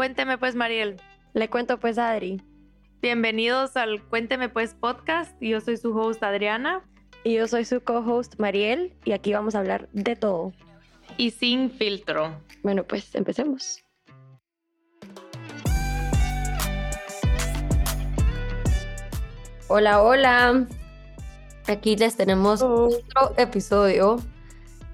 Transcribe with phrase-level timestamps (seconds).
[0.00, 0.96] Cuénteme pues, Mariel.
[1.34, 2.40] Le cuento pues a Adri.
[3.02, 5.36] Bienvenidos al Cuénteme pues podcast.
[5.42, 6.82] Yo soy su host Adriana.
[7.22, 10.54] Y yo soy su co-host Mariel y aquí vamos a hablar de todo.
[11.18, 12.34] Y sin filtro.
[12.62, 13.84] Bueno, pues empecemos.
[19.68, 20.66] Hola, hola.
[21.66, 24.16] Aquí les tenemos otro episodio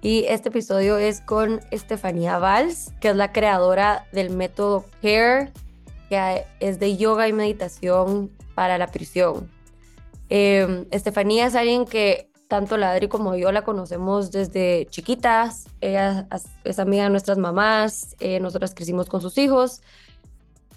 [0.03, 5.53] y este episodio es con Estefanía Valls, que es la creadora del método CARE,
[6.09, 9.51] que es de yoga y meditación para la prisión.
[10.29, 15.67] Em, Estefanía es alguien que tanto la como yo la conocemos desde chiquitas.
[15.81, 16.29] Ella
[16.65, 19.83] es amiga de nuestras mamás, eh, nosotras crecimos con sus hijos.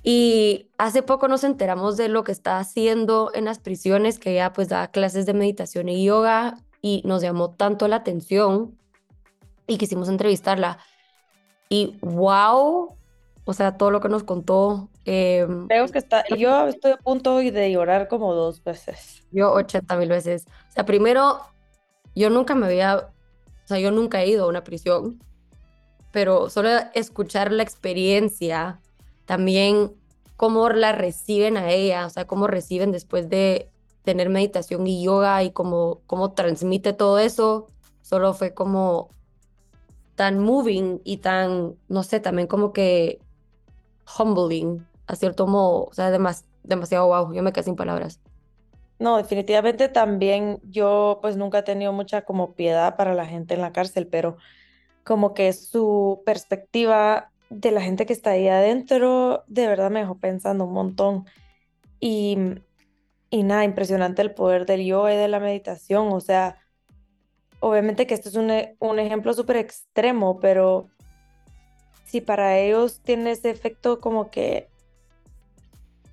[0.02, 4.54] Y hace poco nos enteramos de lo que está haciendo en las prisiones, que ella
[4.54, 8.79] pues da clases de meditación y yoga y nos llamó tanto la atención
[9.70, 10.80] y quisimos entrevistarla.
[11.70, 12.98] Y wow,
[13.46, 14.90] o sea, todo lo que nos contó.
[15.06, 19.24] Em, Creo que está, yo estoy a punto de llorar como dos veces.
[19.32, 20.46] Yo 80 mil veces.
[20.70, 21.40] O sea, primero,
[22.16, 25.24] yo nunca me había, o sea, yo nunca he ido a una prisión,
[26.12, 28.82] pero solo escuchar la experiencia,
[29.26, 29.94] también
[30.36, 33.70] cómo la reciben a ella, o sea, cómo reciben después de
[34.04, 37.68] tener meditación y yoga y cómo, cómo transmite todo eso,
[38.02, 39.10] solo fue como
[40.20, 43.22] tan moving y tan, no sé, también como que
[44.20, 48.20] humbling, a cierto modo, o sea, demasiado wow, yo me quedé sin palabras.
[49.00, 53.62] No, definitivamente también yo pues nunca he tenido mucha como piedad para la gente en
[53.62, 54.36] la cárcel, pero
[55.06, 60.18] como que su perspectiva de la gente que está ahí adentro de verdad me dejó
[60.18, 61.28] pensando un montón.
[62.02, 62.38] Y,
[63.30, 66.58] y nada, impresionante el poder del yoga y de la meditación, o sea,
[67.60, 70.88] obviamente que este es un, e, un ejemplo súper extremo, pero
[72.06, 74.70] si para ellos tiene ese efecto como que,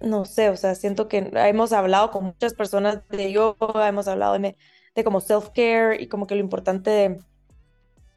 [0.00, 4.38] no sé, o sea, siento que hemos hablado con muchas personas de yoga, hemos hablado
[4.38, 4.56] de,
[4.94, 7.18] de como self-care y como que lo importante de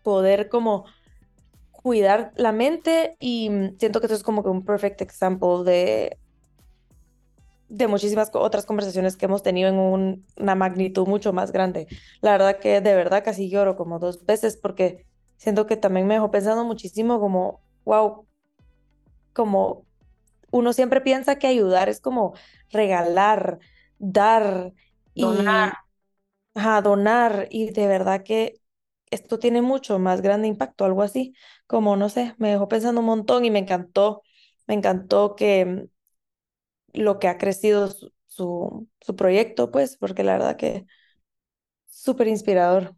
[0.04, 0.86] poder como
[1.72, 6.18] cuidar la mente y siento que esto es como que un perfect example de
[7.70, 11.88] de muchísimas otras conversaciones que hemos tenido en una magnitud mucho más grande.
[12.22, 15.06] La verdad que de verdad casi lloro como dos veces porque
[15.38, 18.26] siento que también me dejó pensando muchísimo como, wow,
[19.34, 19.86] como
[20.52, 22.34] uno siempre piensa que ayudar es como
[22.72, 23.60] regalar,
[24.00, 24.74] dar
[25.14, 25.74] y donar.
[26.84, 28.60] donar y de verdad que
[29.12, 31.34] esto tiene mucho más grande impacto, algo así,
[31.68, 34.22] como no sé, me dejó pensando un montón y me encantó,
[34.68, 35.88] me encantó que
[37.00, 40.86] lo que ha crecido su, su, proyecto, pues, porque la verdad que
[41.88, 42.96] súper inspirador.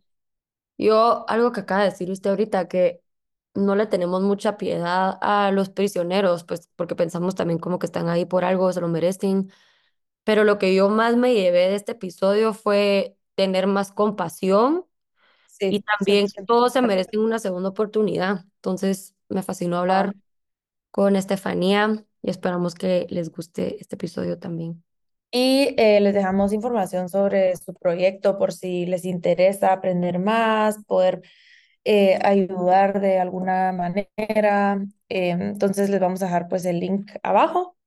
[0.77, 3.01] Yo, algo que acaba de decir usted ahorita, que
[3.53, 8.09] no le tenemos mucha piedad a los prisioneros, pues porque pensamos también como que están
[8.09, 9.51] ahí por algo, se lo merecen.
[10.23, 14.85] Pero lo que yo más me llevé de este episodio fue tener más compasión
[15.59, 18.45] y también que todos se merecen una segunda oportunidad.
[18.55, 20.15] Entonces, me fascinó hablar
[20.91, 24.83] con Estefanía y esperamos que les guste este episodio también.
[25.31, 31.21] Y eh, les dejamos información sobre su proyecto por si les interesa aprender más, poder
[31.85, 34.85] eh, ayudar de alguna manera.
[35.07, 37.77] Em, entonces les vamos a dejar pues el link abajo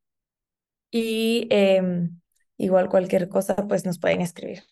[0.90, 2.20] y em,
[2.56, 4.62] igual cualquier cosa pues nos pueden escribir.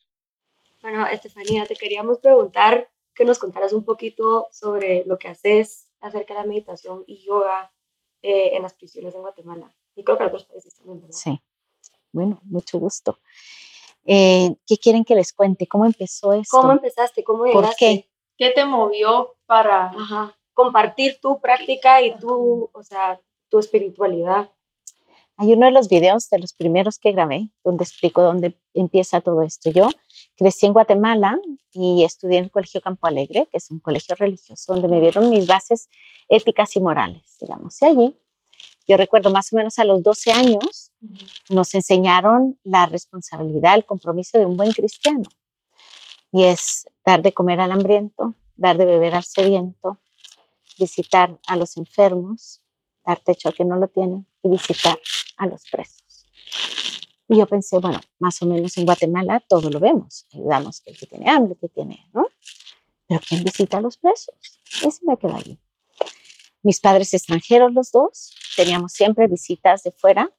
[0.80, 6.34] Bueno, Estefanía, te queríamos preguntar que nos contaras un poquito sobre lo que haces acerca
[6.34, 7.70] de la meditación y yoga
[8.22, 9.72] eh, en las prisiones en Guatemala.
[9.94, 11.16] Y creo que en otros países también, ¿verdad?
[11.16, 11.40] Sí.
[12.12, 13.18] Bueno, mucho gusto.
[14.04, 15.66] Eh, ¿Qué quieren que les cuente?
[15.66, 16.60] ¿Cómo empezó esto?
[16.60, 17.24] ¿Cómo empezaste?
[17.24, 17.68] ¿Cómo llegaste?
[17.68, 18.08] ¿Por qué?
[18.36, 19.92] ¿Qué te movió para
[20.54, 24.50] compartir tu práctica y tu, o sea, tu espiritualidad?
[25.36, 29.42] Hay uno de los videos de los primeros que grabé donde explico dónde empieza todo
[29.42, 29.70] esto.
[29.70, 29.88] Yo
[30.36, 31.38] crecí en Guatemala
[31.72, 35.30] y estudié en el Colegio Campo Alegre, que es un colegio religioso, donde me dieron
[35.30, 35.88] mis bases
[36.28, 37.80] éticas y morales, digamos.
[37.80, 38.16] Y allí,
[38.86, 40.90] yo recuerdo más o menos a los 12 años,
[41.48, 45.24] nos enseñaron la responsabilidad, el compromiso de un buen cristiano.
[46.32, 49.98] Y es dar de comer al hambriento, dar de beber al sediento,
[50.78, 52.62] visitar a los enfermos,
[53.04, 54.98] dar techo al que no lo tiene y visitar
[55.36, 56.26] a los presos.
[57.28, 60.26] Y yo pensé, bueno, más o menos en Guatemala todo lo vemos.
[60.32, 62.26] Ayudamos el que tiene hambre, que tiene, ¿no?
[63.06, 64.34] Pero ¿quién visita a los presos?
[64.82, 65.58] Ese me quedó allí.
[66.62, 70.30] Mis padres extranjeros, los dos, teníamos siempre visitas de fuera,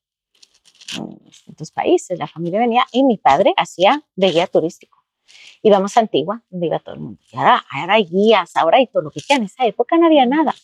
[0.97, 5.03] en distintos países, la familia venía, y mi padre hacía de guía turístico.
[5.61, 7.21] Íbamos a Antigua, donde iba todo el mundo.
[7.29, 9.37] Y ahora, ahora hay guías, ahora hay todo lo que queda.
[9.37, 10.55] En esa época no había nada.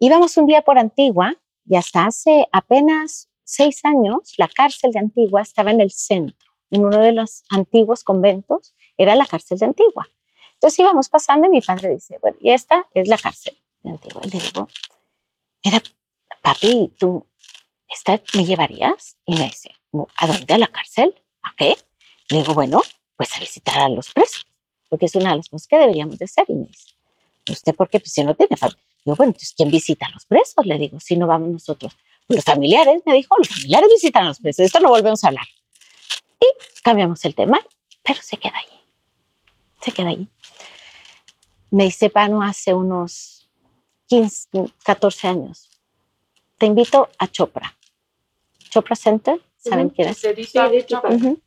[0.00, 5.42] Íbamos un día por Antigua y hasta hace apenas seis años, la cárcel de Antigua
[5.42, 10.08] estaba en el centro, en uno de los antiguos conventos, era la cárcel de Antigua.
[10.54, 13.56] Entonces íbamos pasando y mi padre dice, bueno, y esta es la cárcel
[13.92, 14.68] le digo,
[15.62, 15.82] era,
[16.42, 17.26] papi, ¿tú
[17.88, 19.16] esta me llevarías?
[19.24, 19.74] Y me dice,
[20.16, 20.54] ¿a dónde?
[20.54, 21.14] ¿A la cárcel?
[21.42, 21.76] ¿A qué?
[22.28, 22.82] Le digo, bueno,
[23.16, 24.46] pues a visitar a los presos,
[24.88, 26.44] porque es una de las cosas que deberíamos de hacer.
[26.48, 26.94] Y me dice,
[27.50, 28.00] ¿usted por qué?
[28.00, 28.82] Pues si no tiene familia.
[29.04, 30.66] Digo, bueno, entonces, ¿quién visita a los presos?
[30.66, 31.96] Le digo, si no vamos nosotros.
[32.28, 34.66] Los familiares, me dijo, los familiares visitan a los presos.
[34.66, 35.46] Esto no volvemos a hablar.
[36.40, 36.46] Y
[36.82, 37.60] cambiamos el tema,
[38.02, 38.80] pero se queda ahí.
[39.80, 40.28] Se queda ahí.
[41.70, 43.35] Me dice Pano hace unos
[44.08, 44.48] 15,
[44.84, 45.68] 14 años.
[46.58, 47.76] Te invito a Chopra.
[48.70, 50.18] Chopra Center, ¿saben quién es?
[51.10, 51.40] Ujú.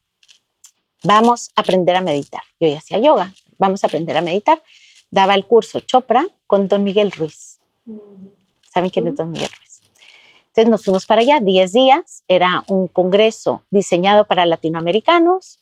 [1.03, 2.41] Vamos a aprender a meditar.
[2.59, 3.33] Yo ya hacía yoga.
[3.57, 4.61] Vamos a aprender a meditar.
[5.11, 7.59] Daba el curso Chopra con Don Miguel Ruiz.
[8.73, 9.81] ¿Saben quién es Don Miguel Ruiz?
[10.47, 12.23] Entonces nos fuimos para allá 10 días.
[12.27, 15.59] Era un congreso diseñado para latinoamericanos.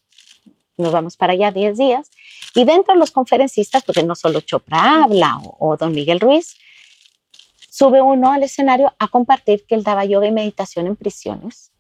[0.78, 2.10] Nos vamos para allá 10 días.
[2.56, 6.58] Y dentro de los conferencistas, porque no solo Chopra habla o, o Don Miguel Ruiz,
[7.78, 11.72] sube uno al escenario a compartir que él daba yoga y meditación en prisiones.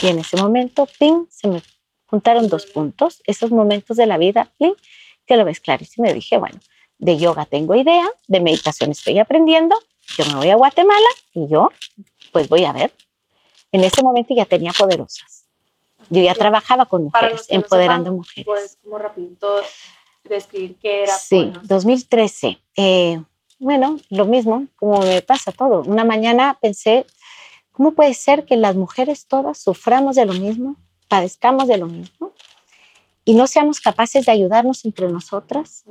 [0.00, 1.62] Y en ese momento, ping, se me
[2.06, 4.72] juntaron dos puntos, esos momentos de la vida, ping,
[5.26, 6.08] que lo ves clarísimo.
[6.08, 6.58] Y dije, bueno,
[6.96, 9.76] de yoga tengo idea, de meditación estoy aprendiendo,
[10.16, 11.68] yo me voy a Guatemala y yo,
[12.32, 12.90] pues voy a ver.
[13.72, 15.44] En ese momento ya tenía poderosas.
[16.08, 18.46] Yo ya trabajaba con mujeres, empoderando mujeres.
[18.46, 19.60] Pues como rapidito
[20.22, 21.14] describir qué era.
[21.14, 21.68] Sí, Ponos.
[21.68, 22.58] 2013.
[22.76, 23.22] Eh,
[23.58, 25.82] bueno, lo mismo, como me pasa todo.
[25.82, 27.06] Una mañana pensé,
[27.72, 30.76] ¿cómo puede ser que las mujeres todas suframos de lo mismo,
[31.08, 32.32] padezcamos de lo mismo
[33.24, 35.84] y no seamos capaces de ayudarnos entre nosotras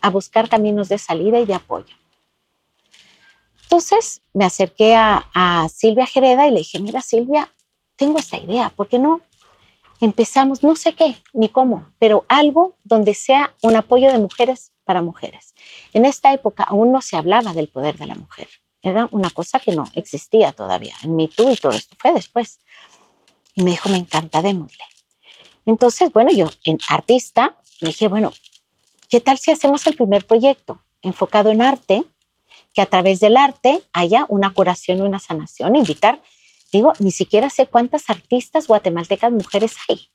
[0.00, 1.94] a buscar caminos de salida y de apoyo?
[3.72, 7.50] Entonces me acerqué a, Silvia Jereda y le dije, mira Silvia,
[7.96, 9.22] tengo esta idea, ¿por qué no
[10.00, 15.02] empezamos, no sé qué ni cómo, pero algo donde sea un apoyo de mujeres para
[15.02, 15.54] mujeres.
[15.92, 18.48] En esta época aún no se hablaba del poder de la mujer.
[18.82, 20.94] Era una cosa que no existía todavía.
[21.02, 22.58] En Me y todo esto fue después.
[23.54, 24.84] Y me dijo, me encanta, démosle.
[25.66, 28.32] Entonces, bueno, yo en artista le dije, bueno,
[29.08, 32.04] ¿qué tal si hacemos el primer proyecto enfocado en arte?
[32.74, 35.76] Que a través del arte haya una curación y una sanación.
[35.76, 36.20] Invitar,
[36.72, 40.08] digo, ni siquiera sé cuántas artistas guatemaltecas mujeres hay.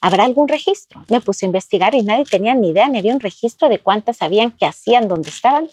[0.00, 1.04] ¿Habrá algún registro?
[1.08, 4.18] Me puse a investigar y nadie tenía ni idea, ni había un registro de cuántas
[4.18, 5.68] sabían que hacían, dónde estaban.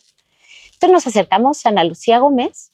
[0.74, 2.72] Entonces nos acercamos a Ana Lucía Gómez,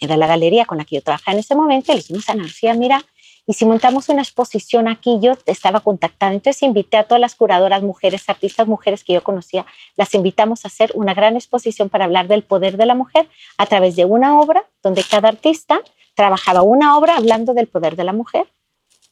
[0.00, 2.32] era la galería con la que yo trabajaba en ese momento, y le dijimos a
[2.32, 3.04] Ana Lucía, mira,
[3.46, 7.82] y si montamos una exposición aquí, yo estaba contactando, entonces invité a todas las curadoras
[7.82, 9.66] mujeres, artistas mujeres que yo conocía,
[9.96, 13.28] las invitamos a hacer una gran exposición para hablar del poder de la mujer
[13.58, 15.80] a través de una obra donde cada artista
[16.14, 18.46] trabajaba una obra hablando del poder de la mujer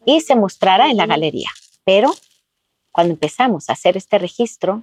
[0.05, 1.51] y se mostrara en la galería.
[1.85, 2.13] Pero
[2.91, 4.83] cuando empezamos a hacer este registro,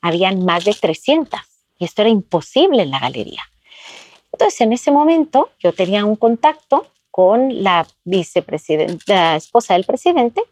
[0.00, 1.40] habían más de 300
[1.78, 3.42] y esto era imposible en la galería.
[4.32, 10.42] Entonces, en ese momento, yo tenía un contacto con la vicepresidenta, la esposa del presidente,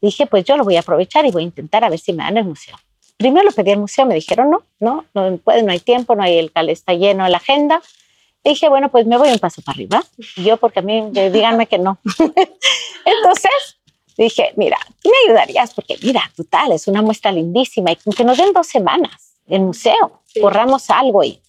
[0.00, 2.12] y dije, pues yo lo voy a aprovechar y voy a intentar a ver si
[2.12, 2.76] me dan el museo.
[3.16, 6.22] Primero lo pedí al museo, me dijeron, no, no, no puede, no hay tiempo, no
[6.22, 7.80] hay el cal está lleno la agenda.
[8.44, 10.04] Dije, bueno, pues me voy un paso para arriba.
[10.36, 11.98] Y yo, porque a mí, díganme que no.
[13.04, 13.78] Entonces,
[14.16, 18.36] dije, mira, tú me ayudarías, porque mira, total, es una muestra lindísima y que nos
[18.38, 20.40] den dos semanas el museo, Sí.
[20.40, 21.40] corramos algo y,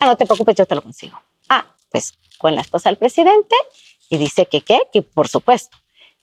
[0.00, 1.18] ah, no te preocupes, yo te lo consigo.
[1.48, 3.54] Ah, pues con la esposa del presidente
[4.10, 5.76] y dice que qué, que por supuesto.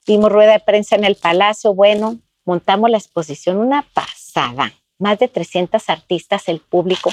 [0.06, 5.28] Dimos rueda de prensa en el Palacio, bueno, montamos la exposición, una pasada, más de
[5.28, 7.12] 300 artistas, el público.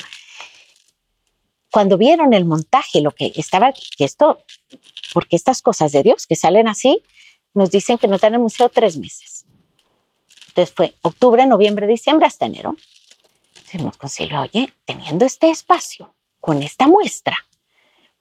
[1.71, 4.39] Cuando vieron el montaje, lo que estaba, que esto,
[5.13, 7.03] porque estas cosas de Dios que salen así,
[7.55, 9.47] nos dicen que nos dan el museo tres meses.
[10.49, 12.77] Entonces fue octubre, noviembre, diciembre hasta enero.
[13.55, 17.37] Decimos con Silvia, oye, teniendo este espacio, con esta muestra,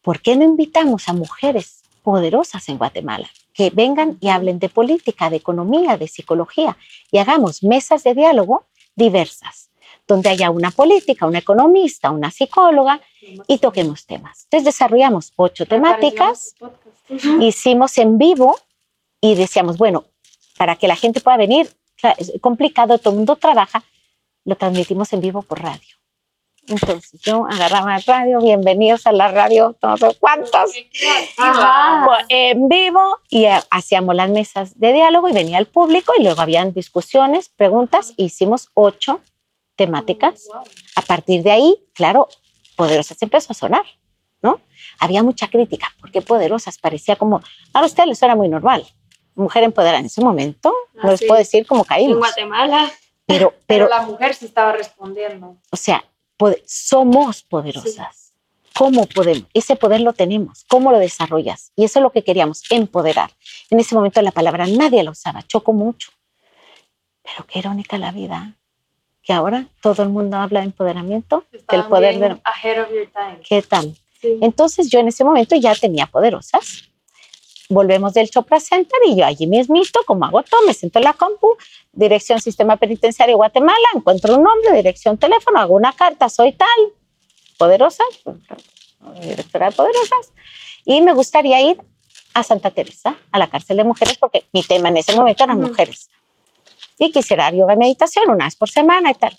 [0.01, 5.29] ¿por qué no invitamos a mujeres poderosas en Guatemala que vengan y hablen de política,
[5.29, 6.77] de economía, de psicología
[7.11, 9.69] y hagamos mesas de diálogo diversas,
[10.07, 13.01] donde haya una política, una economista, una psicóloga
[13.47, 14.43] y toquemos temas?
[14.45, 16.55] Entonces desarrollamos ocho temáticas
[17.39, 18.57] hicimos en vivo
[19.21, 20.05] y decíamos, bueno,
[20.57, 21.69] para que la gente pueda venir,
[22.17, 23.83] es complicado, todo el mundo trabaja,
[24.43, 25.95] lo transmitimos en vivo por radio.
[26.67, 30.71] Entonces yo agarraba el radio, bienvenidos a la radio, no sé cuántos,
[32.29, 36.41] en vivo y eh, hacíamos las mesas de diálogo y venía el público y luego
[36.41, 39.21] habían discusiones, preguntas, hicimos ocho
[39.75, 40.47] temáticas.
[40.95, 42.27] A partir de ahí, claro,
[42.75, 43.85] Poderosas empezó a sonar.
[44.41, 44.61] ¿no?
[44.99, 47.41] Había mucha crítica, porque poderosas parecía como,
[47.73, 48.85] a ustedes les era muy normal.
[49.33, 51.25] Mujer empoderada en ese momento, no Ah, les sí.
[51.25, 52.17] puedo decir cómo En caímos.
[52.19, 52.91] Guatemala,
[53.25, 55.57] Pero, Pero pero, la mujer sí estaba respondiendo.
[55.71, 56.03] o sea,
[56.65, 58.33] somos poderosas.
[58.75, 59.47] ¿Cómo podemos?
[59.53, 60.65] Ese poder lo tenemos.
[60.67, 61.71] ¿Cómo lo desarrollas?
[61.77, 63.31] Y eso es lo que queríamos, empoderar.
[63.69, 66.11] En ese momento la palabra nadie la usaba, chocó mucho.
[67.23, 68.53] Pero qué irónica la vida,
[69.25, 72.39] que ahora todo el mundo habla de empoderamiento, del poder de...
[72.43, 73.39] ahead of your time.
[73.47, 73.95] ¿Qué tal?
[74.21, 74.37] sí.
[74.41, 76.83] Entonces yo en ese momento ya tenía poderosas.
[77.67, 81.13] Volvemos del Chopra Center y yo allí mismito, como hago todo, me siento en la
[81.13, 81.57] compu,
[81.91, 86.67] dirección Sistema Penitenciario Guatemala, encuentro un nombre, dirección teléfono, hago una carta, soy tal,
[87.57, 88.03] poderosa,
[89.19, 90.31] directora de poderosas,
[90.85, 91.81] y me gustaría ir
[92.35, 95.59] a Santa Teresa, a la cárcel de mujeres, porque mi tema en ese momento eran
[95.59, 96.11] mujeres.
[96.97, 99.37] Y quisiera yoga y meditación una vez por semana y tal.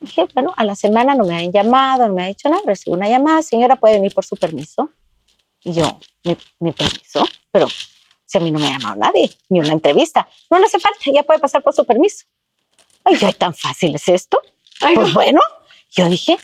[0.00, 2.94] Dije, bueno, a la semana no me han llamado, no me ha dicho nada, recibo
[2.96, 4.90] una llamada, señora, puede venir por su permiso.
[5.62, 7.24] Y yo, ¿mi, mi permiso?
[7.50, 7.66] Pero
[8.24, 10.28] si a mí no me ha llamado nadie, ni una entrevista.
[10.50, 12.24] No le hace falta, ya puede pasar por su permiso.
[13.04, 14.40] Ay, yo, ¿tan fácil es esto?
[14.80, 15.40] Ay, Pues bueno,
[15.90, 16.36] yo dije,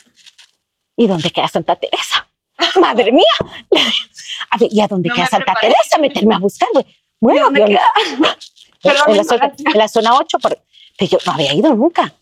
[0.97, 2.27] ¿y dónde queda Santa Teresa?
[2.81, 3.25] Madre mía.
[4.51, 5.69] A ver, ¿y a dónde No queda Santa preparé.
[5.69, 5.99] Teresa?
[5.99, 6.87] Meterme a buscar, güey.
[7.21, 7.67] Bueno, yo-
[8.91, 10.63] en, la zona, en la zona 8, por-
[10.99, 12.15] pero yo no había ido nunca.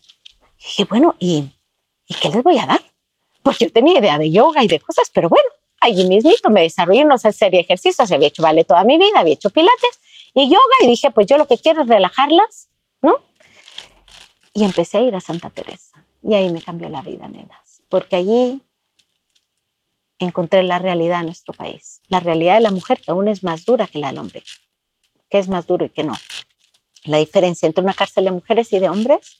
[0.59, 1.49] Y dije, bueno, ¿y,
[2.07, 2.81] ¿y qué les voy a dar?
[3.43, 5.47] Pues yo tenía idea de yoga y de cosas, pero bueno,
[5.79, 9.33] allí mismito me desarrollé una serie de ejercicios, había hecho ballet toda mi vida, había
[9.33, 9.99] hecho pilates
[10.33, 12.69] y yoga y dije, pues yo lo que quiero es relajarlas,
[13.01, 13.17] ¿no?
[14.53, 18.15] Y empecé a ir a Santa Teresa y ahí me cambió la vida, nenas, porque
[18.17, 18.61] allí
[20.19, 23.65] encontré la realidad de nuestro país, la realidad de la mujer que aún es más
[23.65, 24.43] dura que la del hombre,
[25.29, 26.13] que es más duro y que no.
[27.03, 29.39] La diferencia entre una cárcel de mujeres y de hombres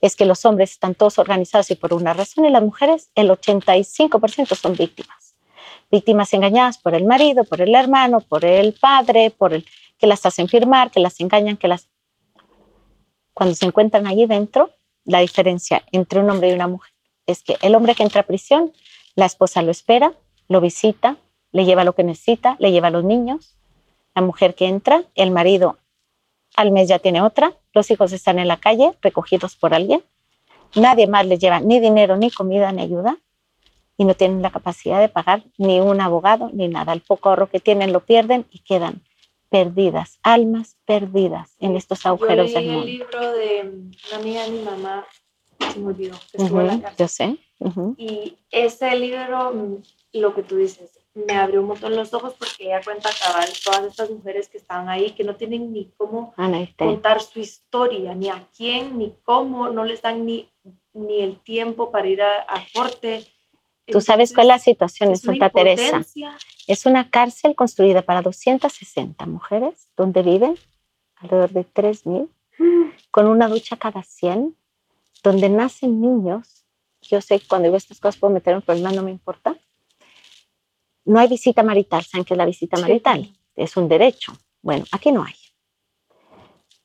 [0.00, 3.30] es que los hombres están todos organizados y por una razón y las mujeres el
[3.30, 5.34] 85% son víctimas.
[5.90, 9.66] Víctimas engañadas por el marido, por el hermano, por el padre, por el
[9.98, 11.88] que las hacen firmar, que las engañan, que las...
[13.34, 14.70] Cuando se encuentran allí dentro,
[15.04, 16.92] la diferencia entre un hombre y una mujer
[17.26, 18.72] es que el hombre que entra a prisión,
[19.14, 20.14] la esposa lo espera,
[20.48, 21.16] lo visita,
[21.52, 23.56] le lleva lo que necesita, le lleva a los niños.
[24.14, 25.78] La mujer que entra, el marido
[26.56, 30.02] al mes ya tiene otra, los hijos están en la calle recogidos por alguien,
[30.74, 33.16] nadie más les lleva ni dinero, ni comida, ni ayuda
[33.96, 36.94] y no tienen la capacidad de pagar ni un abogado ni nada.
[36.94, 39.02] El poco ahorro que tienen lo pierden y quedan
[39.50, 42.86] perdidas, almas perdidas en estos agujeros Yo del leí el mundo.
[42.86, 43.60] libro de
[44.08, 45.06] una amiga de mi mamá,
[45.72, 46.96] se me olvidó, que estuvo en la cárcel.
[46.98, 47.36] yo sé.
[47.98, 49.82] Y ese libro, mm,
[50.14, 53.84] lo que tú dices, me abrió un montón los ojos porque ella cuenta cabal todas
[53.84, 56.84] estas mujeres que estaban ahí, que no tienen ni cómo ¿viste?
[56.84, 60.48] contar su historia, ni a quién, ni cómo, no les dan ni,
[60.92, 63.26] ni el tiempo para ir a, a corte.
[63.86, 66.02] Tú sabes cuál es la situación en Santa Teresa.
[66.68, 70.56] Es una cárcel construida para 260 mujeres, donde viven
[71.16, 72.28] alrededor de 3.000,
[73.10, 74.56] con una ducha cada 100,
[75.24, 76.64] donde nacen niños.
[77.02, 79.56] Yo sé que cuando digo estas cosas puedo meter un problema, no me importa.
[81.10, 82.04] No hay visita marital.
[82.04, 82.82] ¿Saben qué es la visita Sí.
[82.82, 83.36] marital?
[83.56, 84.32] Es un derecho.
[84.62, 85.34] Bueno, aquí no hay.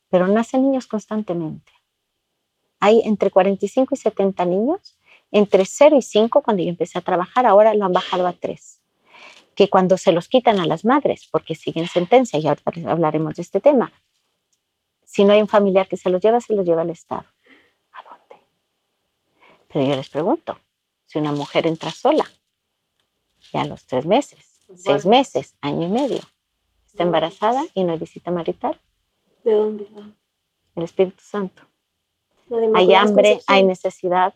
[0.09, 1.71] Pero nacen niños constantemente.
[2.79, 4.97] Hay entre 45 y 70 niños,
[5.31, 8.81] entre 0 y 5 cuando yo empecé a trabajar, ahora lo han bajado a 3
[9.53, 13.41] que cuando se los quitan a las madres, porque siguen sentencia, y ahorita hablaremos de
[13.43, 13.93] este tema,
[15.05, 17.23] si no hay un familiar que se los lleva, se los lleva el Estado.
[17.93, 18.43] ¿A dónde?
[19.71, 20.59] Pero yo les pregunto,
[21.05, 22.25] si una mujer entra sola,
[23.51, 26.19] ya a los tres meses, seis meses, año y medio,
[26.85, 28.79] está embarazada y no hay visita marital,
[29.45, 29.87] ¿De dónde?
[29.95, 30.09] Ah,
[30.75, 31.61] el Espíritu Santo.
[32.73, 34.33] Hay hambre, hay necesidad,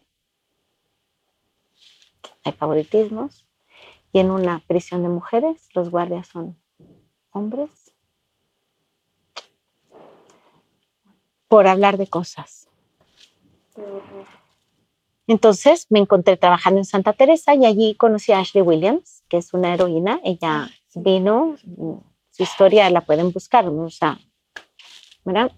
[2.44, 3.46] hay favoritismos.
[4.12, 6.60] Y en una prisión de mujeres, los guardias son
[7.32, 7.92] hombres.
[11.48, 12.68] Por hablar de cosas.
[15.30, 19.54] Entonces me encontré trabajando en Santa Teresa y allí conocí a Ashley Williams, que es
[19.54, 20.20] una heroína.
[20.24, 21.98] Ella vino, mm,
[22.32, 24.18] su historia la pueden buscar, o sea,
[25.24, 25.52] ¿verdad?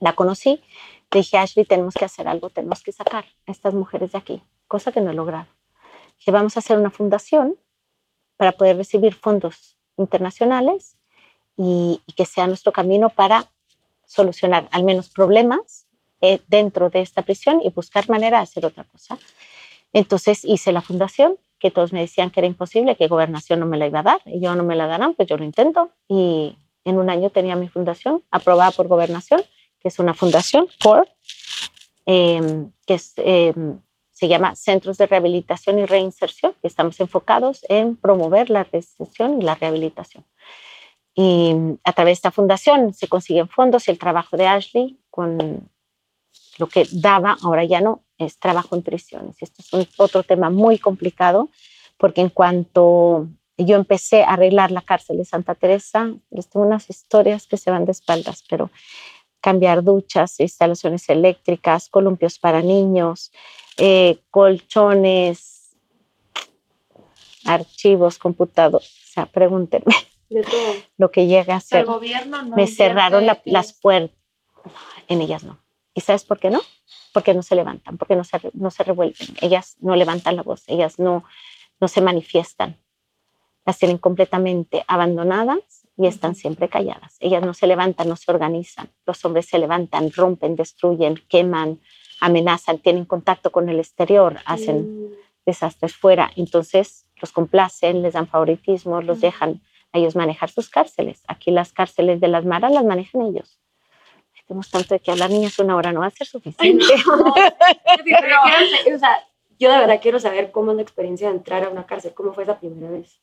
[0.00, 0.60] La conocí,
[1.12, 4.90] dije, Ashley, tenemos que hacer algo, tenemos que sacar a estas mujeres de aquí, cosa
[4.90, 5.46] que no he logrado.
[6.18, 7.56] Dije, vamos a hacer una fundación
[8.36, 10.96] para poder recibir fondos internacionales
[11.56, 13.48] y, y que sea nuestro camino para
[14.06, 15.87] solucionar al menos problemas
[16.20, 19.18] eh, dentro de esta prisión y buscar manera de hacer otra cosa.
[19.92, 23.78] Entonces hice la fundación, que todos me decían que era imposible, que gobernación no me
[23.78, 25.90] la iba a dar, y yo no me la darán, pues yo lo intento.
[26.08, 29.42] Y en un año tenía mi fundación aprobada por gobernación,
[29.80, 31.08] que es una fundación, CORE,
[32.06, 33.54] eh, que es, eh,
[34.12, 39.44] se llama Centros de Rehabilitación y Reinserción, que estamos enfocados en promover la reinserción y
[39.44, 40.24] la rehabilitación.
[41.14, 41.52] Y
[41.84, 45.68] a través de esta fundación se consiguen fondos y el trabajo de Ashley con
[46.58, 49.36] lo que daba, ahora ya no, es trabajo en prisiones.
[49.40, 51.48] Esto es un, otro tema muy complicado
[51.96, 56.88] porque en cuanto yo empecé a arreglar la cárcel de Santa Teresa, les tengo unas
[56.90, 58.70] historias que se van de espaldas, pero
[59.40, 63.32] cambiar duchas, instalaciones eléctricas, columpios para niños,
[63.76, 65.76] eh, colchones,
[67.44, 69.94] archivos, computadores, o sea, pregúntenme
[70.98, 71.80] lo que llega a ser.
[71.80, 74.16] El gobierno no Me cerraron la- las puertas,
[75.08, 75.58] en ellas no.
[75.98, 76.60] ¿Y sabes por qué no?
[77.12, 80.62] Porque no se levantan, porque no se, no se revuelven, ellas no levantan la voz,
[80.68, 81.24] ellas no,
[81.80, 82.76] no se manifiestan.
[83.66, 87.16] Las tienen completamente abandonadas y están siempre calladas.
[87.18, 88.90] Ellas no se levantan, no se organizan.
[89.06, 91.80] Los hombres se levantan, rompen, destruyen, queman,
[92.20, 95.14] amenazan, tienen contacto con el exterior, hacen Mm,
[95.46, 96.30] desastres fuera.
[96.36, 99.62] Entonces los complacen, les dan favoritismo, los dejan
[99.92, 101.24] a ellos manejar sus cárceles.
[101.26, 103.58] Aquí las cárceles de las maras las manejan ellos.
[104.48, 106.84] Tenemos tanto de que hablar, niñas, una hora no va a ser suficiente.
[107.04, 109.24] Pero quiero- o sea,
[109.58, 112.32] yo de verdad quiero saber cómo es la experiencia de entrar a una cárcel, cómo
[112.32, 113.20] fue esa primera vez.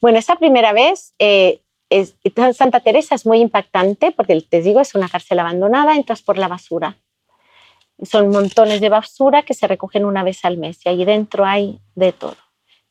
[0.00, 2.16] Bueno, esa primera vez, eh, es,
[2.54, 6.48] Santa Teresa es muy impactante porque te digo, es una cárcel abandonada, entras por la
[6.48, 6.96] basura.
[8.02, 11.80] Son montones de basura que se recogen una vez al mes y ahí dentro hay
[11.94, 12.36] de todo.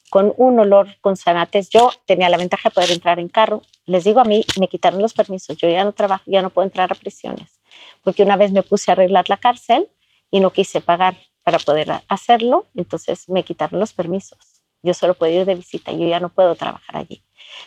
[0.10, 1.70] Con un olor con zanates.
[1.70, 3.62] Yo tenía la ventaja de poder entrar en carro.
[3.86, 5.58] Les digo a mí, me quitaron los permisos.
[5.58, 7.60] Yo ya no trabajo, ya no puedo entrar a prisiones.
[8.04, 9.90] Porque una vez me puse a arreglar la cárcel
[10.32, 14.40] y no quise pagar para poder hacerlo, entonces me quitaron los permisos.
[14.82, 17.24] Yo solo puedo ir de visita, yo ya no puedo trabajar allí.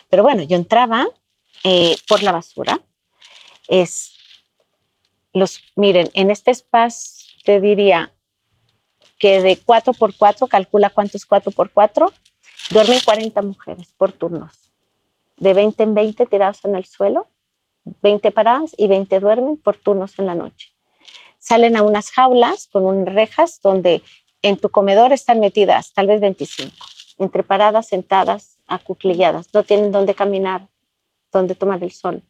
[0.09, 1.07] Pero bueno, yo entraba
[1.63, 2.81] eh, por la basura.
[3.69, 4.13] Es
[5.33, 8.11] los, miren, en este espacio te diría
[9.17, 12.11] que de 4 por 4 calcula cuántos 4 por 4
[12.69, 14.71] duermen 40 mujeres por turnos.
[15.37, 17.27] De 20 en 20 tirados en el suelo,
[18.01, 20.73] 20 paradas y 20 duermen por turnos en la noche.
[21.39, 24.03] Salen a unas jaulas con unas rejas donde
[24.41, 26.73] en tu comedor están metidas tal vez 25,
[27.17, 30.67] entre paradas, sentadas, acuclilladas, no tienen dónde caminar,
[31.31, 32.21] dónde tomar el sol.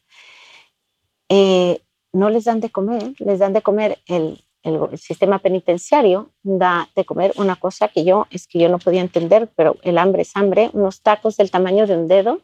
[1.27, 6.89] Eh, no les dan de comer, les dan de comer el, el, sistema penitenciario, da
[6.95, 10.23] de comer una cosa que yo, es que yo no podía entender, pero el hambre
[10.23, 12.41] es hambre, unos tacos del tamaño de un dedo,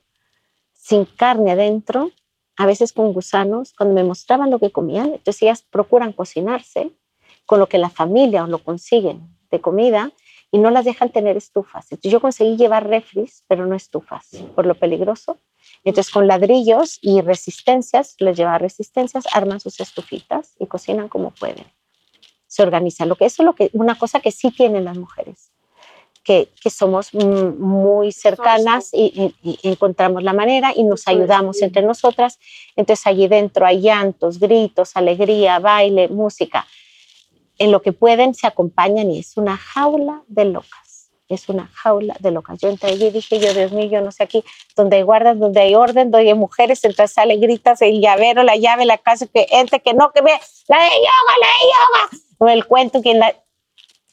[0.73, 2.12] sin carne adentro,
[2.58, 6.91] a veces con gusanos, cuando me mostraban lo que comían, entonces ellas procuran cocinarse
[7.45, 10.12] con lo que la familia o lo consiguen de comida
[10.51, 11.91] y no las dejan tener estufas.
[11.91, 15.38] Entonces yo conseguí llevar refris, pero no estufas, por lo peligroso.
[15.84, 21.65] Entonces con ladrillos y resistencias, les lleva resistencias, arman sus estufitas y cocinan como pueden.
[22.55, 23.09] Se organizan.
[23.09, 25.51] Lo que eso es lo que, una cosa que sí tienen las mujeres,
[26.23, 31.81] que, que somos muy cercanas y, y- y encontramos la manera y nos ayudamos entre
[31.83, 32.39] nosotras.
[32.77, 36.65] Entonces allí dentro hay llantos, gritos, alegría, baile, música.
[37.57, 41.09] En lo que pueden se acompañan y es una jaula de locas.
[41.27, 42.59] Es una jaula de locas.
[42.61, 44.43] Yo entré allí y dije, yo, Dios mío, yo no sé aquí,
[44.75, 48.55] donde hay guardas, donde hay orden, donde hay mujeres, entonces sale, gritas, el llavero, la
[48.57, 50.33] llave, la casa, que entre, que no, que ve,
[50.67, 52.24] la de yoga, la de yoga.
[52.38, 53.36] O el cuento que en la,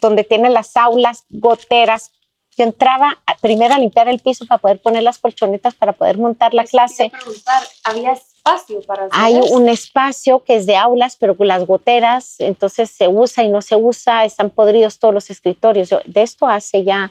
[0.01, 2.11] donde tienen las aulas, goteras.
[2.57, 6.19] Yo entraba a- primero a limpiar el piso para poder poner las colchonetas para poder
[6.19, 7.11] montar la Eso a clase.
[7.11, 9.55] preguntar, ¿había espacio para hacer Hay eso?
[9.55, 13.63] un espacio que es de aulas, pero con las goteras, entonces se usa y no
[13.63, 15.89] se usa, están podridos todos los escritorios.
[15.89, 17.11] Yo, de esto hace ya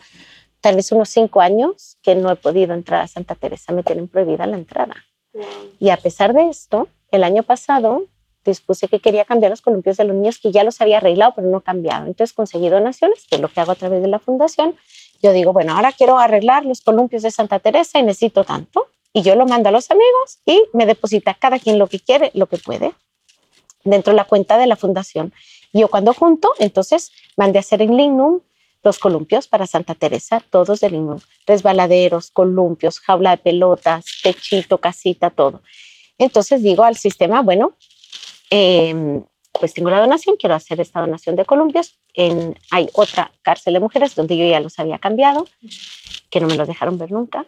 [0.60, 4.08] tal vez unos cinco años que no he podido entrar a Santa Teresa, me tienen
[4.08, 4.95] prohibida la entrada.
[5.34, 5.43] Wow.
[5.80, 8.04] Y a pesar de esto, el año pasado
[8.45, 11.47] dispuse que quería cambiar los columpios de los niños, que ya los había arreglado, pero
[11.47, 12.08] no cambiado.
[12.08, 14.75] Entonces conseguí donaciones, que es lo que hago a través de la fundación.
[15.21, 18.88] Yo digo, bueno, ahora quiero arreglar los columpios de Santa Teresa y necesito tanto.
[19.13, 22.32] Y yo lo mando a los amigos y me deposita cada quien lo que quiere,
[22.34, 22.93] lo que puede,
[23.84, 25.34] dentro de la cuenta de la fundación.
[25.73, 28.39] Y yo cuando junto, entonces mandé a hacer en Lignum
[28.84, 31.19] los columpios para Santa Teresa, todos de Lignum.
[31.45, 35.62] Resbaladeros, columpios, jaula de pelotas, techito, casita, todo.
[36.17, 37.73] Entonces digo al sistema, bueno,
[38.51, 41.99] eh, pues tengo la donación, quiero hacer esta donación de columpios.
[42.13, 45.47] En, hay otra cárcel de mujeres donde yo ya los había cambiado,
[46.29, 47.45] que no me los dejaron ver nunca.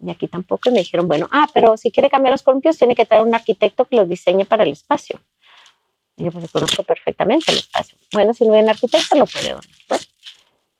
[0.00, 0.68] Y aquí tampoco.
[0.68, 3.34] Y me dijeron, bueno, ah, pero si quiere cambiar los columpios, tiene que traer un
[3.34, 5.20] arquitecto que los diseñe para el espacio.
[6.16, 7.96] Y yo pues conozco perfectamente el espacio.
[8.12, 9.64] Bueno, si no hay un arquitecto, lo puede donar.
[9.88, 10.08] Pues,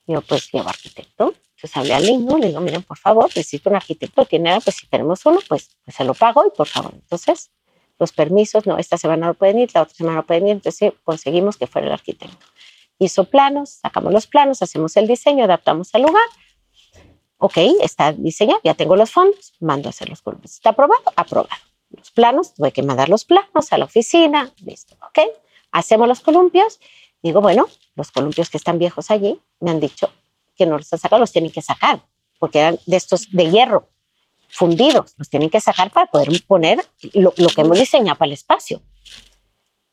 [0.07, 1.35] yo pues llevo arquitecto.
[1.57, 4.25] Entonces hablé al Ligno, le digo, miren, por favor, necesito un arquitecto.
[4.27, 6.93] Tiene, pues si tenemos uno, pues, pues se lo pago y por favor.
[6.95, 7.51] Entonces,
[7.99, 10.53] los permisos, no, esta semana no pueden ir, la otra semana no pueden ir.
[10.53, 12.47] Entonces conseguimos que fuera el arquitecto.
[12.99, 16.25] hizo planos, sacamos los planos, hacemos el diseño, adaptamos al lugar.
[17.39, 20.55] Ok, está diseñado, ya tengo los fondos, mando a hacer los columpios.
[20.55, 21.03] ¿Está aprobado?
[21.17, 21.63] Aprobado.
[21.91, 25.29] Los planos, tuve que mandar los planos a la oficina, listo, ok.
[25.71, 26.81] Hacemos los columpios.
[27.23, 30.11] Digo, bueno, los columpios que están viejos allí me han dicho
[30.57, 32.03] que no los han sacado, los tienen que sacar,
[32.39, 33.89] porque eran de estos de hierro,
[34.55, 36.79] fundidos, los tienen que sacar para poder poner
[37.13, 38.81] lo, lo que hemos diseñado para el espacio.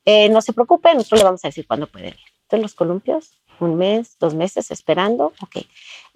[0.06, 2.19] Eh, no se preocupe, nosotros le vamos a decir cuándo pueden ir.
[2.43, 5.65] Entonces los columpios, un mes, dos meses esperando, ok.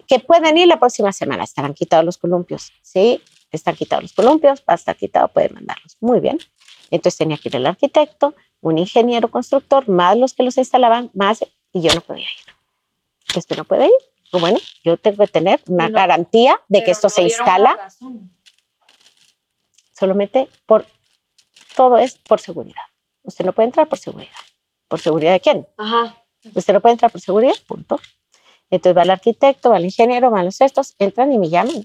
[0.06, 3.20] Que pueden ir la próxima semana, estarán quitados los columpios, ¿sí?
[3.50, 5.96] Están quitados los columpios, va a estar quitado, pueden mandarlos.
[6.00, 6.38] Muy bien.
[6.90, 11.44] Entonces tenía que ir el arquitecto, un ingeniero constructor, más los que los instalaban, más,
[11.72, 13.36] y yo no podía ir.
[13.36, 14.40] Usted no puede ir.
[14.40, 18.35] Bueno, yo tengo que tener una garantía de que esto no se instala la razón.
[19.96, 20.86] Solamente por,
[21.74, 22.82] todo es por seguridad.
[23.22, 24.32] Usted no puede entrar por seguridad.
[24.88, 25.66] ¿Por seguridad de quién?
[25.78, 26.16] Ajá.
[26.54, 28.00] Usted no puede entrar por seguridad, punto.
[28.70, 31.82] Entonces va el arquitecto, va el ingeniero, van los estos, entran y me llaman.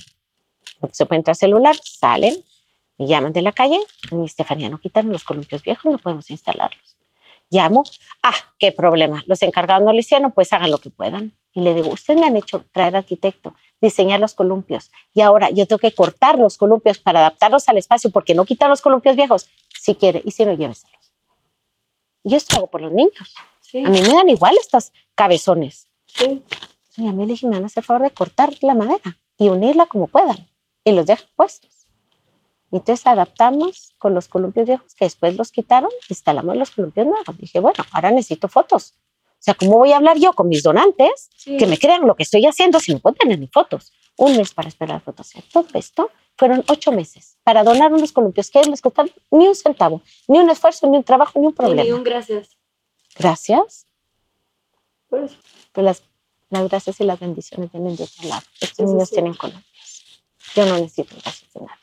[0.79, 2.35] Porque se puede entrar celular, salen,
[2.97, 3.79] me llaman de la calle.
[4.11, 6.97] Mi Estefanía, no quitan los columpios viejos, no podemos instalarlos.
[7.49, 7.83] Llamo,
[8.23, 9.23] ah, qué problema.
[9.25, 11.33] Los encargados no lo hicieron, pues hagan lo que puedan.
[11.53, 14.91] Y le digo, ustedes me han hecho traer arquitecto, diseñar los columpios.
[15.13, 18.69] Y ahora yo tengo que cortar los columpios para adaptarlos al espacio porque no quitan
[18.69, 19.49] los columpios viejos.
[19.79, 21.13] Si quiere, y si no, lléveselos.
[22.23, 23.33] Y esto hago por los niños.
[23.61, 23.83] Sí.
[23.83, 25.87] A mí me dan igual estos cabezones.
[26.05, 26.43] Sí.
[26.97, 29.49] Y a mí le dije, me van a hacer favor de cortar la madera y
[29.49, 30.47] unirla como puedan.
[30.83, 31.87] Y los dejan puestos.
[32.71, 37.37] Entonces adaptamos con los columpios viejos que después los quitaron, instalamos los columpios nuevos.
[37.37, 38.93] Dije, bueno, ahora necesito fotos.
[39.41, 41.57] O sea, ¿cómo voy a hablar yo con mis donantes Sí.
[41.57, 43.91] que me crean lo que estoy haciendo si no puedo tener ni fotos?
[44.17, 45.31] Un mes para esperar fotos.
[45.51, 50.03] Todo esto fueron ocho meses para donar unos columpios que les costaron ni un centavo,
[50.27, 51.83] ni un esfuerzo, ni un trabajo, ni un problema.
[51.83, 52.55] ni un gracias.
[53.17, 53.87] Gracias.
[55.09, 55.35] Por eso.
[55.73, 56.03] Pero las,
[56.51, 58.43] las gracias y las bendiciones vienen de otro lado.
[58.59, 59.15] Estos niños sí.
[59.15, 60.21] tienen columpios.
[60.55, 61.80] Yo no necesito gracias de nadie.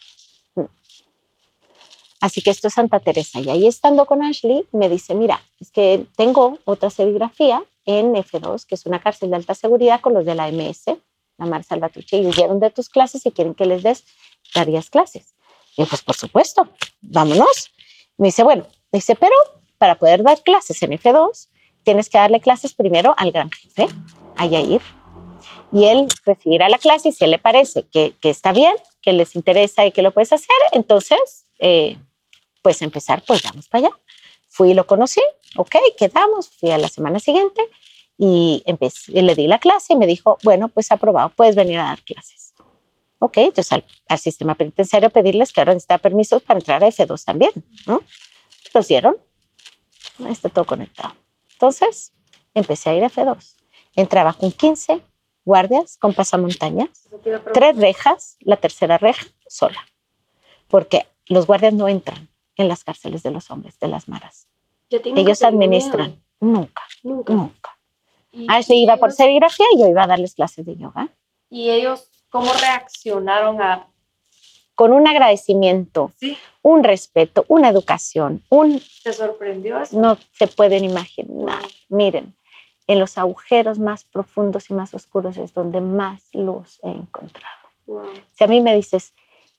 [2.20, 3.40] Así que esto es Santa Teresa.
[3.40, 8.66] Y ahí estando con Ashley, me dice, mira, es que tengo otra serigrafía en F2,
[8.66, 10.96] que es una cárcel de alta seguridad con los de la MS,
[11.38, 14.04] la Mar Salvatrucha, y huyeron de tus clases y quieren que les des,
[14.54, 15.34] darías clases.
[15.76, 16.68] Y yo, pues por supuesto,
[17.00, 17.70] vámonos.
[18.16, 19.34] Me dice, bueno, dice, pero
[19.78, 21.48] para poder dar clases en F2,
[21.84, 23.86] tienes que darle clases primero al gran jefe,
[24.36, 24.82] a Yair,
[25.72, 29.12] y él recibirá la clase y si él le parece que, que está bien, que
[29.12, 31.96] les interesa y que lo puedes hacer, entonces, eh,
[32.62, 33.96] pues empezar, pues vamos para allá.
[34.48, 35.20] Fui y lo conocí,
[35.56, 37.62] ok, quedamos, fui a la semana siguiente
[38.16, 41.78] y empecé, y le di la clase y me dijo, bueno, pues aprobado, puedes venir
[41.78, 42.54] a dar clases.
[43.20, 47.24] Ok, entonces al, al sistema penitenciario pedirles que ahora necesita permisos para entrar a F2
[47.24, 47.50] también,
[47.86, 48.02] ¿no?
[48.74, 49.16] Los dieron,
[50.28, 51.14] está todo conectado.
[51.52, 52.12] Entonces,
[52.54, 53.56] empecé a ir a F2.
[53.96, 55.02] Entraba con 15
[55.44, 57.08] guardias con pasamontañas,
[57.54, 59.82] tres rejas, la tercera reja sola,
[60.68, 64.46] porque los guardias no entran en las cárceles de los hombres, de las maras.
[64.90, 66.22] Yo Ellos administran.
[66.40, 67.32] Nunca, Nunca.
[67.32, 67.78] nunca.
[68.30, 71.08] Y, Ashley y iba por ellos- serigrafía y yo iba a darles clases de yoga.
[71.50, 73.86] ¿Y ellos cómo reaccionaron a...?
[74.74, 79.98] Con un agradecimiento, Sí, un respeto, una educación, un ¿te sorprendió eso?
[79.98, 81.62] no se pueden imaginar.
[81.88, 82.36] Miren,
[82.86, 87.56] en los agujeros más profundos y más oscuros es donde más luz he encontrado.
[87.86, 89.14] Wow, Si a mí me dices,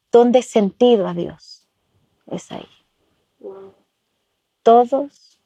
[0.10, 1.68] ¿dónde he sentido a Dios?
[2.32, 2.68] Es ahí.
[4.64, 5.40] Todos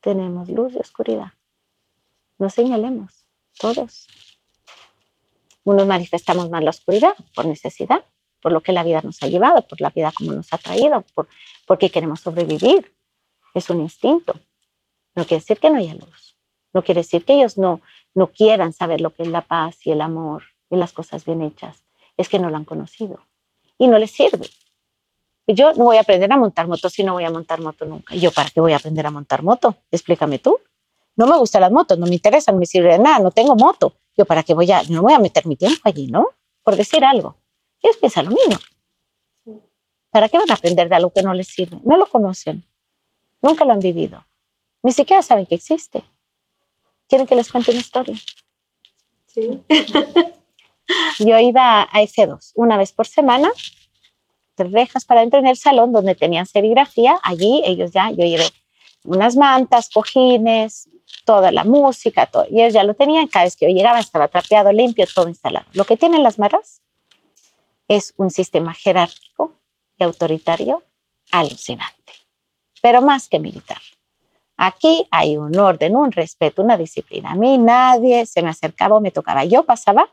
[0.00, 1.32] tenemos luz y oscuridad.
[2.38, 3.26] No señalemos,
[3.58, 4.06] todos.
[5.64, 8.04] Unos manifestamos más la oscuridad por necesidad,
[8.40, 11.04] por lo que la vida nos ha llevado, por la vida como nos ha traído,
[11.14, 11.28] por,
[11.66, 12.94] porque queremos sobrevivir.
[13.54, 14.34] Es un instinto.
[15.14, 16.36] No quiere decir que no haya luz.
[16.72, 17.80] No quiere decir que ellos no,
[18.14, 21.42] no quieran saber lo que es la paz y el amor y las cosas bien
[21.42, 21.84] hechas.
[22.16, 23.26] Es que no lo han conocido
[23.76, 24.48] y no les sirve.
[25.54, 28.14] Yo no voy a aprender a montar moto si no voy a montar moto nunca.
[28.14, 29.76] ¿Y yo para qué voy a aprender a montar moto?
[29.90, 30.58] Explícame tú.
[31.16, 33.54] No me gustan las motos, no me interesan, no me sirve de nada, no tengo
[33.56, 33.94] moto.
[34.16, 36.28] Yo para qué voy a, no voy a meter mi tiempo allí, ¿no?
[36.62, 37.36] Por decir algo.
[37.82, 38.56] Ellos piensan lo mismo.
[40.10, 41.78] ¿Para qué van a aprender de algo que no les sirve?
[41.84, 42.64] No lo conocen.
[43.42, 44.24] Nunca lo han vivido.
[44.82, 46.02] Ni siquiera saben que existe.
[47.08, 48.16] ¿Quieren que les cuente una historia?
[49.26, 49.62] Sí.
[51.18, 53.50] Yo iba a F2 una vez por semana,
[54.54, 57.18] tres rejas para adentro en el salón donde tenían serigrafía.
[57.22, 58.46] Allí ellos ya, yo llevé
[59.04, 60.88] unas mantas, cojines,
[61.24, 62.46] toda la música, todo.
[62.50, 63.26] Y ellos ya lo tenían.
[63.28, 65.66] Cada vez que yo llegaba estaba trapeado, limpio, todo instalado.
[65.72, 66.82] Lo que tienen las maras
[67.88, 69.54] es un sistema jerárquico
[69.98, 70.82] y autoritario
[71.32, 72.12] alucinante,
[72.80, 73.80] pero más que militar.
[74.56, 77.32] Aquí hay un orden, un respeto, una disciplina.
[77.32, 79.44] A mí nadie se me acercaba o me tocaba.
[79.44, 80.10] Yo pasaba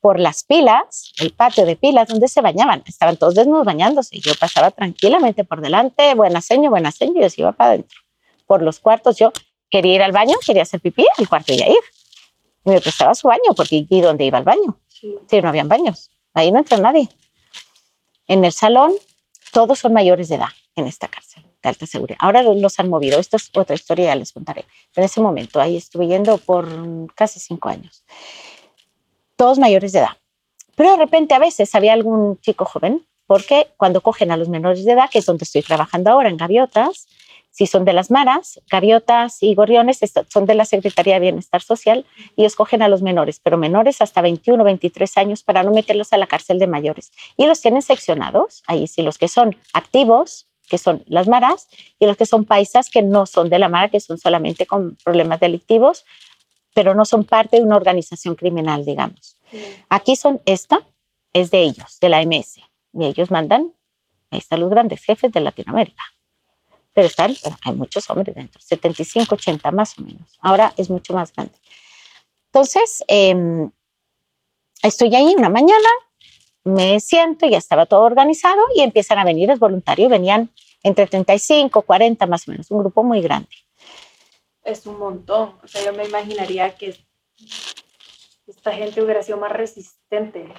[0.00, 2.82] por las pilas, el patio de pilas donde se bañaban.
[2.86, 4.18] Estaban todos desnudos bañándose.
[4.20, 7.98] Yo pasaba tranquilamente por delante, buena seña, buena seña, y yo iba para adentro.
[8.46, 9.32] Por los cuartos yo
[9.70, 11.76] quería ir al baño, quería hacer pipí, el cuarto iba a ir.
[12.64, 14.78] Y me prestaba su baño, porque ¿y dónde iba al baño?
[14.88, 15.14] Sí.
[15.28, 16.10] Sí, no habían baños.
[16.34, 17.08] Ahí no entra nadie.
[18.26, 18.92] En el salón,
[19.52, 22.18] todos son mayores de edad en esta cárcel de alta seguridad.
[22.20, 23.18] Ahora lo- los han movido.
[23.18, 24.64] Esto es otra historia, ya les contaré.
[24.94, 26.68] Pero en ese momento, ahí estuve yendo por
[27.14, 28.04] casi cinco años.
[29.38, 30.16] Todos mayores de edad.
[30.74, 34.84] Pero de repente a veces había algún chico joven, porque cuando cogen a los menores
[34.84, 37.06] de edad, que es donde estoy trabajando ahora, en Gaviotas,
[37.52, 42.04] si son de las maras, gaviotas y gorriones son de la Secretaría de Bienestar Social
[42.36, 46.12] y ellos cogen a los menores, pero menores hasta 21, 23 años para no meterlos
[46.12, 47.12] a la cárcel de mayores.
[47.36, 51.68] Y los tienen seccionados, ahí sí, los que son activos, que son las maras,
[52.00, 54.96] y los que son paisas, que no son de la mara, que son solamente con
[55.04, 56.04] problemas delictivos,
[56.78, 59.36] pero no son parte de una organización criminal, digamos.
[59.88, 60.86] Aquí son, esta
[61.32, 62.60] es de ellos, de la MS,
[62.92, 63.72] y ellos mandan,
[64.30, 66.04] ahí están los grandes jefes de Latinoamérica.
[66.94, 70.38] Pero están, bueno, hay muchos hombres dentro, 75, 80 más o menos.
[70.38, 71.54] Ahora es mucho más grande.
[72.52, 73.72] Entonces, em,
[74.80, 75.88] estoy ahí una mañana,
[76.62, 80.48] me siento, ya estaba todo organizado y empiezan a venir, es voluntario, venían
[80.84, 83.48] entre 35, 40 más o menos, un grupo muy grande.
[84.68, 85.54] Es un montón.
[85.64, 86.94] O sea, yo me imaginaría que
[88.46, 90.52] esta gente hubiera sido más resistente.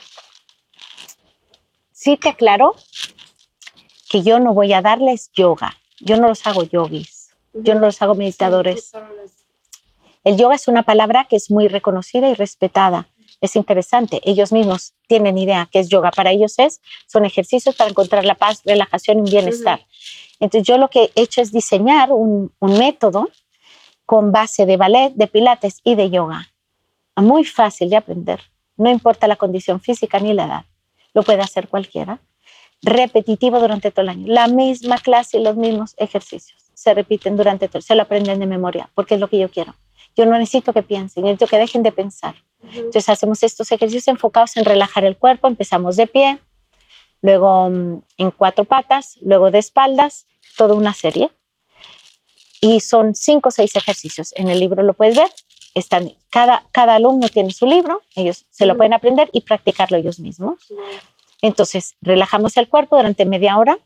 [1.92, 2.76] Sí te aclaro
[4.10, 8.02] que yo no voy a darles yoga, yo no los hago yogis, yo no los
[8.02, 8.92] hago meditadores.
[10.24, 13.08] El yoga es una palabra que es muy reconocida y respetada.
[13.42, 14.22] Es interesante.
[14.24, 16.10] Ellos mismos tienen idea que es yoga.
[16.10, 19.86] Para ellos es, son ejercicios para encontrar la paz, relajación y bienestar.
[20.40, 23.30] Entonces yo lo que he hecho es diseñar un, un método
[24.10, 26.52] con base de ballet, de pilates y de yoga.
[27.16, 28.42] Muy fácil de aprender.
[28.76, 30.66] No importa la condición física ni la edad.
[31.14, 32.20] Lo puede hacer cualquiera.
[32.82, 34.26] Repetitivo durante todo el año.
[34.26, 36.72] La misma clase y los mismos ejercicios.
[36.74, 37.84] Se repiten durante todo.
[37.84, 39.76] Se lo aprenden de memoria porque es lo que yo quiero.
[40.16, 42.34] Yo no necesito que piensen, necesito que dejen de pensar.
[42.64, 45.48] Entonces hacemos estos ejercicios enfocados en relajar el cuerpo.
[45.48, 46.40] Empezamos de pie,
[47.22, 50.26] luego mm, en cuatro patas, luego de espaldas,
[50.58, 51.30] toda una serie.
[52.62, 54.34] Y son cinco o seis ejercicios.
[54.36, 55.30] En el libro lo puedes ver.
[55.76, 60.20] Están, cada, cada alumno tiene su libro, ellos se lo pueden aprender y practicarlo ellos
[60.20, 60.60] mismos.
[61.42, 63.78] Entonces, relajamos el cuerpo durante media hora,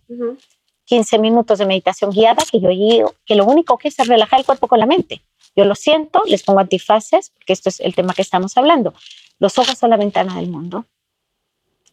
[0.85, 4.39] 15 minutos de meditación guiada, que yo digo que lo único que es es relajar
[4.39, 5.21] el cuerpo con la mente.
[5.55, 8.93] Yo lo siento, les pongo antifaces, porque esto es el tema que estamos hablando.
[9.39, 10.85] Los ojos son la ventana del mundo.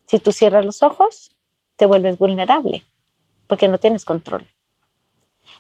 [0.07, 1.31] Si tú cierras los ojos,
[1.77, 2.85] te vuelves vulnerable,
[3.47, 4.47] porque no tienes control.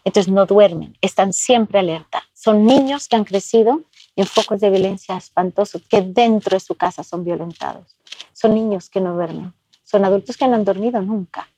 [0.04, 2.22] Entonces no duermen, están siempre alerta.
[2.32, 3.82] Son niños que han crecido
[4.16, 7.96] en focos de violencia espantosos, que dentro de su casa son violentados.
[8.32, 11.48] Son niños que no duermen, son adultos que no han dormido nunca.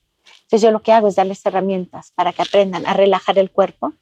[0.43, 3.95] Entonces yo lo que hago es darles herramientas para que aprendan a relajar el cuerpo,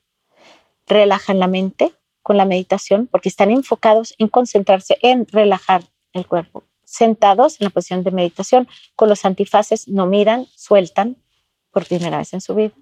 [0.86, 6.64] relajan la mente con la meditación, porque están enfocados en concentrarse en relajar el cuerpo.
[6.84, 11.16] Sentados en la posición de meditación, con los antifaces, no miran, sueltan
[11.70, 12.72] por primera vez en su vida,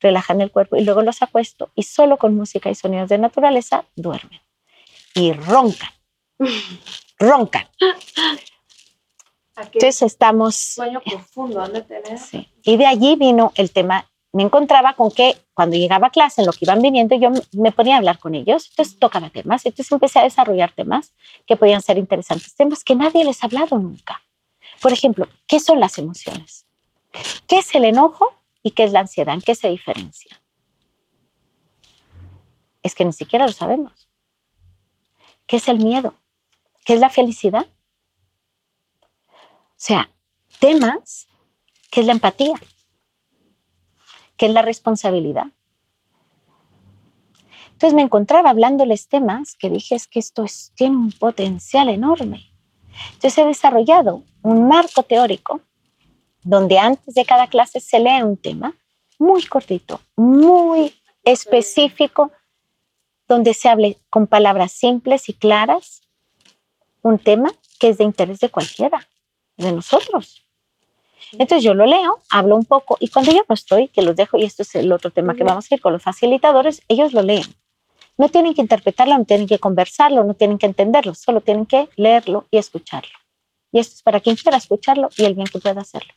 [0.00, 3.84] relajan el cuerpo y luego los acuesto y solo con música y sonidos de naturaleza
[3.96, 4.40] duermen.
[5.14, 5.90] Y roncan,
[7.18, 7.66] roncan.
[9.56, 10.54] Aquí Entonces estamos...
[10.54, 11.64] sueño profundo.
[12.16, 12.48] Sí.
[12.62, 14.08] Y de allí vino el tema.
[14.32, 17.72] Me encontraba con que cuando llegaba a clase, en lo que iban viniendo, yo me
[17.72, 18.68] ponía a hablar con ellos.
[18.70, 19.66] Entonces tocaba temas.
[19.66, 21.12] Entonces empecé a desarrollar temas
[21.44, 24.22] que podían ser interesantes, temas que nadie les ha hablado nunca.
[24.80, 26.66] Por ejemplo, ¿qué son las emociones?
[27.48, 29.34] ¿Qué es el enojo y qué es la ansiedad?
[29.34, 30.40] ¿En qué se diferencia?
[32.82, 34.08] Es que ni siquiera lo sabemos.
[35.46, 36.14] ¿Qué es el miedo?
[36.84, 37.66] ¿Qué es la felicidad?
[39.00, 40.10] O sea,
[40.58, 41.28] temas
[41.90, 42.54] ¿Qué es la empatía?
[44.36, 45.46] ¿Qué es la responsabilidad?
[47.72, 52.52] Entonces me encontraba hablándoles temas que dije es que esto es- tiene un potencial enorme.
[53.14, 55.60] Entonces he desarrollado un marco teórico
[56.48, 58.74] donde antes de cada clase se lee un tema
[59.18, 62.32] muy cortito, muy específico,
[63.28, 66.00] donde se hable con palabras simples y claras
[67.02, 69.06] un tema que es de interés de cualquiera,
[69.58, 70.46] de nosotros.
[71.32, 74.38] Entonces yo lo leo, hablo un poco y cuando yo no estoy, que los dejo,
[74.38, 77.20] y esto es el otro tema que vamos a ir con los facilitadores, ellos lo
[77.20, 77.44] leen.
[78.16, 81.90] No tienen que interpretarlo, no tienen que conversarlo, no tienen que entenderlo, solo tienen que
[81.96, 83.12] leerlo y escucharlo.
[83.70, 86.14] Y esto es para quien quiera escucharlo y el bien que pueda hacerlo.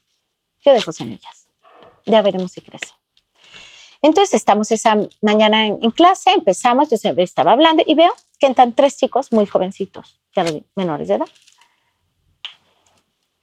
[0.64, 1.48] Yo dejo semillas.
[2.06, 2.94] Ya veremos si crece.
[4.02, 8.48] Entonces estamos esa mañana en, en clase, empezamos, yo siempre estaba hablando y veo que
[8.48, 11.28] entran tres chicos muy jovencitos, ya lo vi, menores de edad.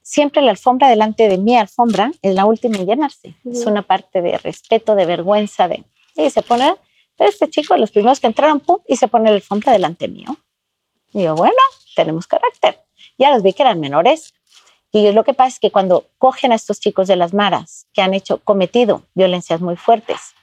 [0.01, 3.35] Siempre la alfombra delante de mi alfombra es la última en llenarse.
[3.45, 3.69] Es Ujú.
[3.69, 5.85] una parte de respeto, de vergüenza, de...
[6.15, 6.75] Y se pone,
[7.15, 10.35] pero este chico, los primeros que entraron, pum, y se pone la alfombra delante mío.
[11.13, 11.55] Y yo, bueno,
[11.95, 12.83] tenemos carácter.
[13.17, 14.33] Ya los vi que eran menores.
[14.91, 18.01] Y lo que pasa es que cuando cogen a estos chicos de las maras que
[18.01, 20.33] han hecho, cometido violencias muy fuertes,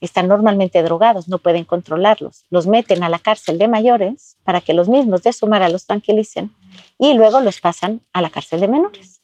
[0.00, 4.74] están normalmente drogados, no pueden controlarlos, los meten a la cárcel de mayores para que
[4.74, 6.54] los mismos de su mara los tranquilicen
[6.98, 9.20] y luego los pasan a la cárcel de menores.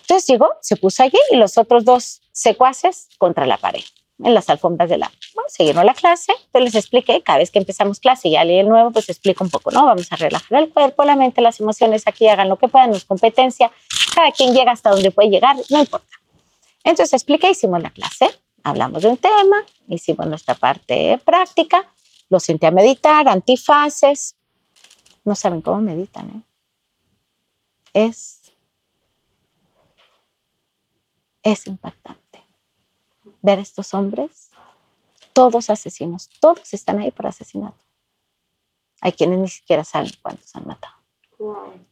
[0.00, 3.82] Entonces llegó, se puso allí y los otros dos secuaces contra la pared,
[4.22, 5.10] en las alfombras de la...
[5.34, 8.58] Bueno, siguieron la clase, pero les expliqué, cada vez que empezamos clase y ya leí
[8.58, 9.86] el nuevo, pues explico un poco, ¿no?
[9.86, 12.96] Vamos a relajar el cuerpo, la mente, las emociones, aquí hagan lo que puedan, no
[12.96, 13.72] es competencia,
[14.14, 16.06] cada quien llega hasta donde puede llegar, no importa.
[16.84, 18.28] Entonces expliqué, hicimos la clase,
[18.62, 21.90] hablamos de un tema, hicimos nuestra parte práctica,
[22.28, 24.36] los senté a meditar, antifaces,
[25.24, 26.42] no saben cómo meditan, ¿eh?
[27.94, 28.40] Es,
[31.42, 32.23] es impactante
[33.44, 34.50] ver estos hombres,
[35.34, 37.84] todos asesinos, todos están ahí por asesinato.
[39.02, 40.94] Hay quienes ni siquiera saben cuántos han matado,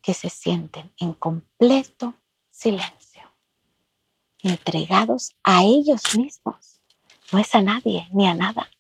[0.01, 2.15] que se sienten en completo
[2.51, 3.31] silencio,
[4.39, 6.81] entregados a ellos mismos.
[7.31, 8.71] No es a nadie ni a nada,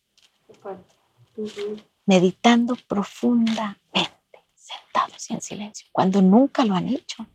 [2.06, 7.26] meditando profundamente, sentados y en silencio, cuando nunca lo han hecho.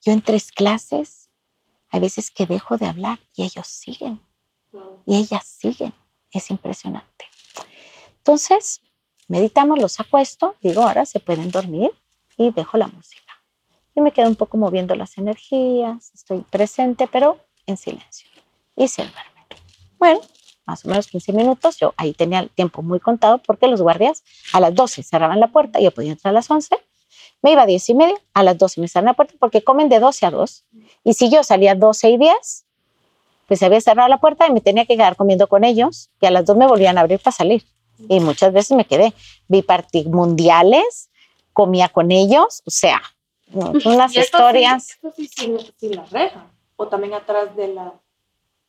[0.00, 1.30] Yo en tres clases,
[1.90, 4.27] hay veces que dejo de hablar y ellos siguen.
[5.06, 5.94] Y ellas siguen.
[6.30, 7.24] Es impresionante.
[8.18, 8.82] Entonces,
[9.26, 11.90] meditamos, los acuesto, digo, ahora se pueden dormir
[12.36, 13.32] y dejo la música.
[13.94, 18.28] Y me quedo un poco moviendo las energías, estoy presente, pero en silencio.
[18.76, 19.24] Y se duermen.
[19.98, 20.20] Bueno,
[20.66, 24.22] más o menos 15 minutos, yo ahí tenía el tiempo muy contado porque los guardias
[24.52, 26.76] a las 12 cerraban la puerta, yo podía entrar a las 11,
[27.42, 29.88] me iba a 10 y media, a las 12 me cerraban la puerta porque comen
[29.88, 30.64] de 12 a 2.
[31.04, 32.66] Y si yo salía a 12 y 10,
[33.48, 36.26] pues se había cerrado la puerta y me tenía que quedar comiendo con ellos y
[36.26, 37.64] a las 2 me volvían a abrir para salir.
[38.08, 39.12] Y muchas veces me quedé.
[39.48, 41.10] Vi partidos mundiales,
[41.52, 43.02] comía con ellos, o sea,
[43.52, 44.84] unas ¿Y esto historias.
[44.84, 46.46] Sí, esto sí sin, sin la reja.
[46.76, 47.92] O también atrás de la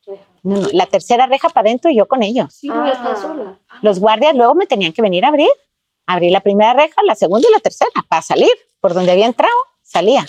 [0.06, 0.24] reja.
[0.42, 2.52] No, no, la tercera reja para adentro y yo con ellos.
[2.54, 3.16] Sí, no, Ah.
[3.20, 3.58] sola.
[3.82, 5.50] Los guardias luego me tenían que venir a abrir.
[6.06, 8.50] Abrí la primera reja, la segunda y la tercera para salir.
[8.80, 10.26] Por donde había entrado, salía.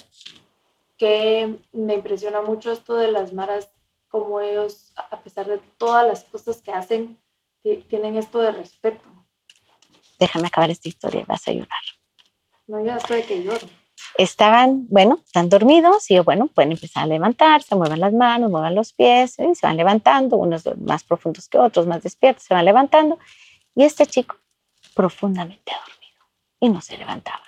[0.97, 3.69] que me impresiona mucho esto de las maras,
[4.11, 7.17] como ellos, a pesar de todas las cosas que hacen,
[7.63, 9.01] ti- tienen esto de respeto.
[10.19, 11.81] Déjame acabar esta historia, vas a llorar.
[12.67, 13.67] No, yo estoy de que lloro.
[14.17, 18.75] estaban, bueno, están dormidos y yo, bueno, pueden empezar a levantarse, muevan las manos, muevan
[18.75, 22.65] los pies, y se van levantando, unos más profundos que otros, más despiertos, se van
[22.65, 23.17] levantando.
[23.75, 24.35] Y este chico
[24.93, 26.25] profundamente dormido
[26.59, 27.41] y no se levantaba.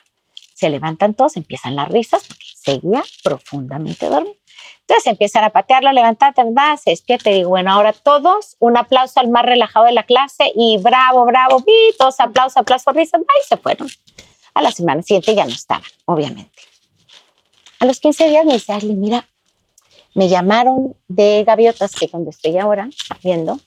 [0.63, 4.38] Se levantan todos, empiezan las risas porque seguía profundamente dormido.
[4.80, 6.34] Entonces empiezan a patearlo, levantar,
[6.82, 10.54] se despierta y digo, bueno, ahora todos, un aplauso al más relajado de la clase
[10.56, 13.89] y bravo, bravo, y todos aplausos, aplausos, risas, y se fueron.
[14.54, 16.62] A la semana siguiente ya no estaban, obviamente.
[17.82, 19.28] A los 15 días me dice, Ashley, mira,
[20.15, 22.88] me llamaron de Gaviotas, que es donde estoy ahora
[23.21, 23.60] viendo,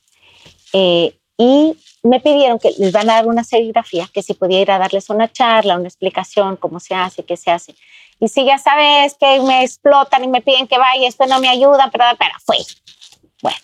[0.73, 4.71] eh, y me pidieron que les van a dar una serigrafía, que si podía ir
[4.71, 7.75] a darles una charla, una explicación, cómo se hace, qué se hace.
[8.21, 11.49] Y si ya sabes que me explotan y me piden que vaya, esto no me
[11.49, 12.57] ayuda, pero, pero fue.
[13.43, 13.59] Bueno,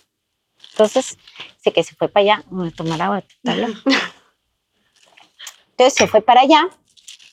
[0.73, 1.17] entonces,
[1.63, 3.23] sé que se fue para allá, voy a tomar agua.
[5.71, 6.69] Entonces se fue para allá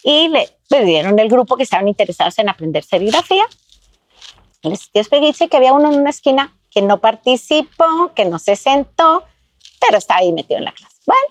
[0.03, 3.43] y le pidieron el grupo que estaban interesados en aprender serigrafía.
[4.61, 9.25] Les expliqué que había uno en una esquina que no participó, que no se sentó,
[9.79, 10.97] pero estaba ahí metido en la clase.
[11.05, 11.21] Bueno,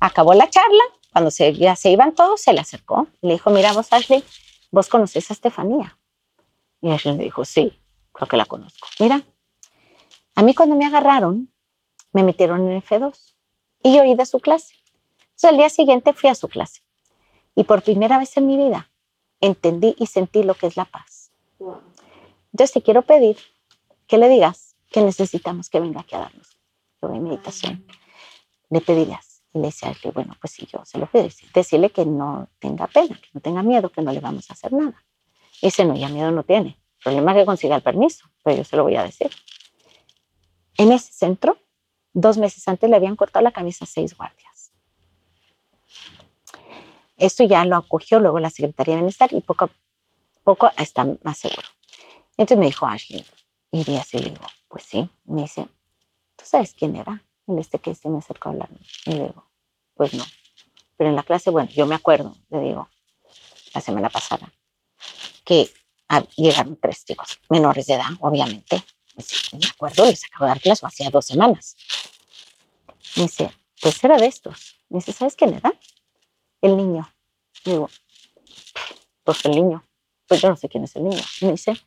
[0.00, 0.82] acabó la charla.
[1.12, 4.22] Cuando se, ya se iban todos, se le acercó y le dijo, mira vos, Ashley,
[4.70, 5.98] vos conoces a Estefanía.
[6.82, 7.80] Y Ashley le dijo, sí,
[8.12, 8.86] creo que la conozco.
[9.00, 9.22] Mira,
[10.34, 11.50] a mí cuando me agarraron,
[12.12, 13.34] me metieron en F2
[13.82, 14.74] y yo oí de su clase.
[15.20, 16.82] Entonces, al día siguiente fui a su clase
[17.54, 18.90] y por primera vez en mi vida
[19.40, 21.30] entendí y sentí lo que es la paz.
[21.58, 21.80] Wow.
[22.52, 23.36] Entonces te quiero pedir
[24.06, 26.55] que le digas que necesitamos que venga aquí a darnos
[27.00, 27.86] yoga y meditación.
[28.70, 32.48] Le pedirías y le decía, bueno, pues si yo se lo pido, decirle que no
[32.58, 35.04] tenga pena, que no tenga miedo, que no le vamos a hacer nada.
[35.62, 36.78] Y dice, no, ya miedo no tiene.
[36.98, 39.30] El problema es que consiga el permiso, pero yo se lo voy a decir.
[40.76, 41.58] En ese centro,
[42.12, 44.72] dos meses antes le habían cortado la camisa a seis guardias.
[47.16, 49.70] Esto ya lo acogió luego la Secretaría de Bienestar y poco a
[50.44, 51.66] poco está más seguro.
[52.36, 53.24] Entonces me dijo Ashley,
[53.72, 55.08] iría así, le digo, pues sí.
[55.24, 55.66] Me dice,
[56.36, 57.22] ¿tú sabes quién era?
[57.46, 58.68] El este que se me acercó a hablar.
[59.06, 59.50] Y le digo,
[59.94, 60.24] pues no.
[60.96, 62.88] Pero en la clase, bueno, yo me acuerdo, le digo,
[63.74, 64.52] la semana pasada,
[65.44, 65.70] que
[66.08, 68.82] ah, llegaron tres chicos menores de edad, obviamente.
[69.52, 71.76] Me acuerdo, les acabo de dar clase hacía dos semanas.
[73.16, 74.76] Me dice, pues era de estos.
[74.88, 75.72] Me dice, ¿sabes quién era?
[76.60, 77.10] El niño.
[77.64, 77.90] digo,
[79.24, 79.84] pues el niño.
[80.26, 81.22] Pues yo no sé quién es el niño.
[81.40, 81.80] Me dice,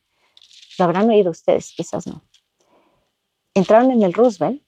[0.78, 2.24] lo habrán oído ustedes, quizás no.
[3.56, 4.62] Entraron en el Roosevelt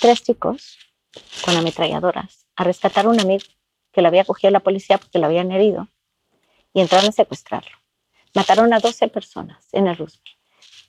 [0.00, 0.76] tres chicos
[1.44, 3.44] con ametralladoras a rescatar a un amigo
[3.92, 5.88] que lo había cogido la policía porque lo habían herido
[6.72, 7.70] y entraron a secuestrarlo.
[8.34, 10.26] Mataron a 12 personas en el Roosevelt.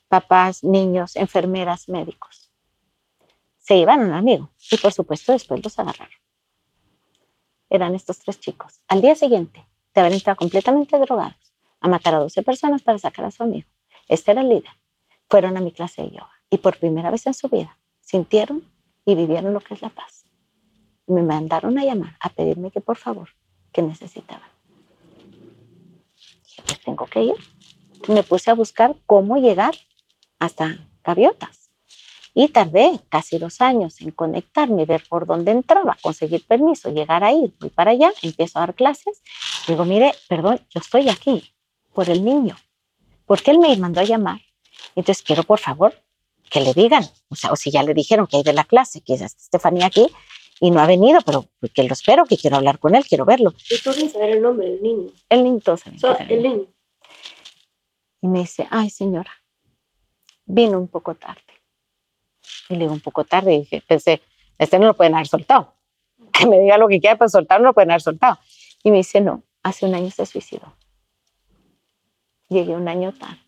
[0.08, 2.52] Papás, niños, enfermeras, médicos.
[3.60, 6.18] Se llevaron al amigo y por supuesto después los agarraron.
[7.70, 8.82] Eran estos tres chicos.
[8.88, 13.26] Al día siguiente de haber entrado completamente drogados a matar a 12 personas para sacar
[13.26, 13.70] a su amigo.
[14.08, 14.72] Este era el líder.
[15.30, 18.64] Fueron a mi clase de yoga y por primera vez en su vida sintieron
[19.06, 20.26] y vivieron lo que es la paz.
[21.08, 23.30] Me mandaron a llamar a pedirme que por favor,
[23.72, 24.48] que necesitaban.
[26.46, 27.36] Dije, pues tengo que ir.
[28.08, 29.74] Me puse a buscar cómo llegar
[30.38, 31.72] hasta Gaviotas.
[32.36, 37.52] Y tardé casi dos años en conectarme, ver por dónde entraba, conseguir permiso, llegar ahí,
[37.60, 39.24] voy para allá, empiezo a dar clases.
[39.68, 41.52] Digo, mire, perdón, yo estoy aquí
[41.94, 42.56] por el niño,
[43.26, 44.40] porque él me mandó a llamar.
[44.96, 45.96] Entonces quiero, por favor,
[46.54, 49.02] que le digan, o sea, o si ya le dijeron que hay de la clase,
[49.02, 50.08] que es Estefanía aquí,
[50.60, 53.56] y no ha venido, pero que lo espero, que quiero hablar con él, quiero verlo.
[53.72, 55.10] ¿Y tú sin saber el nombre del niño?
[55.30, 55.80] El niño, todo
[56.30, 56.68] el niño.
[58.22, 59.32] Y me dice, ay señora,
[60.46, 61.42] vino un poco tarde.
[62.70, 64.22] Y le digo, un poco tarde, y dije, pensé,
[64.60, 65.74] este no lo pueden haber soltado.
[66.32, 68.38] Que me diga lo que quiera, pues soltar no lo pueden haber soltado.
[68.84, 70.78] Y me dice, no, hace un año se suicidó.
[72.48, 73.40] Llegué un año tarde.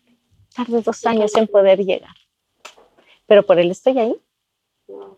[0.56, 2.14] Tardé dos años en poder llegar.
[3.26, 4.16] Pero por él estoy ahí.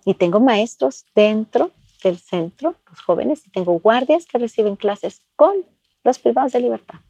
[0.05, 1.71] Y tengo maestros dentro
[2.03, 5.55] del centro, los jóvenes, y tengo guardias que reciben clases con
[6.05, 7.01] los privados de libertad.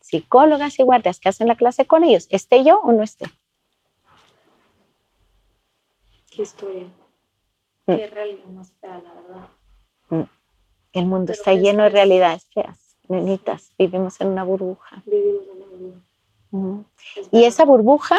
[0.00, 3.26] Psicólogas y guardias que hacen la clase con ellos, esté yo o no esté.
[6.30, 6.84] Qué historia.
[7.86, 7.96] Mm.
[7.96, 9.48] Qué realidad más fea, la verdad.
[10.10, 10.30] Mm.
[10.92, 13.72] El mundo está lleno de realidades feas, nenitas.
[13.78, 15.02] Vivimos en una burbuja.
[15.06, 16.00] Vivimos en una burbuja.
[16.50, 16.80] Mm.
[17.32, 18.18] Y esa burbuja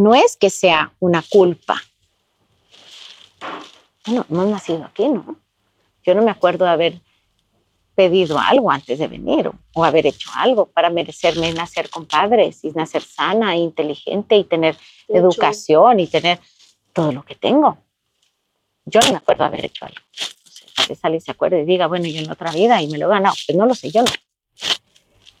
[0.00, 1.80] no es que sea una culpa.
[4.06, 5.36] Bueno, hemos nacido aquí, ¿no?
[6.02, 7.00] Yo no me acuerdo de haber
[7.94, 12.70] pedido algo antes de venir o, haber hecho algo para merecerme nacer con padres y
[12.70, 14.74] nacer sana e inteligente y tener
[15.06, 16.40] educación y tener
[16.94, 17.76] todo lo que tengo.
[18.86, 20.00] Yo no me acuerdo de haber hecho algo.
[20.08, 23.06] No sé, tal se acuerde y diga, bueno, yo en otra vida y me lo
[23.06, 23.34] he ganado.
[23.46, 24.10] Pues no lo sé, yo no.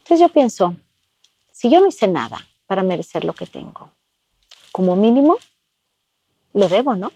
[0.00, 0.76] Entonces yo pienso,
[1.50, 3.90] si yo no hice nada para merecer lo que tengo,
[4.72, 5.36] como mínimo,
[6.52, 7.12] lo debo, ¿no?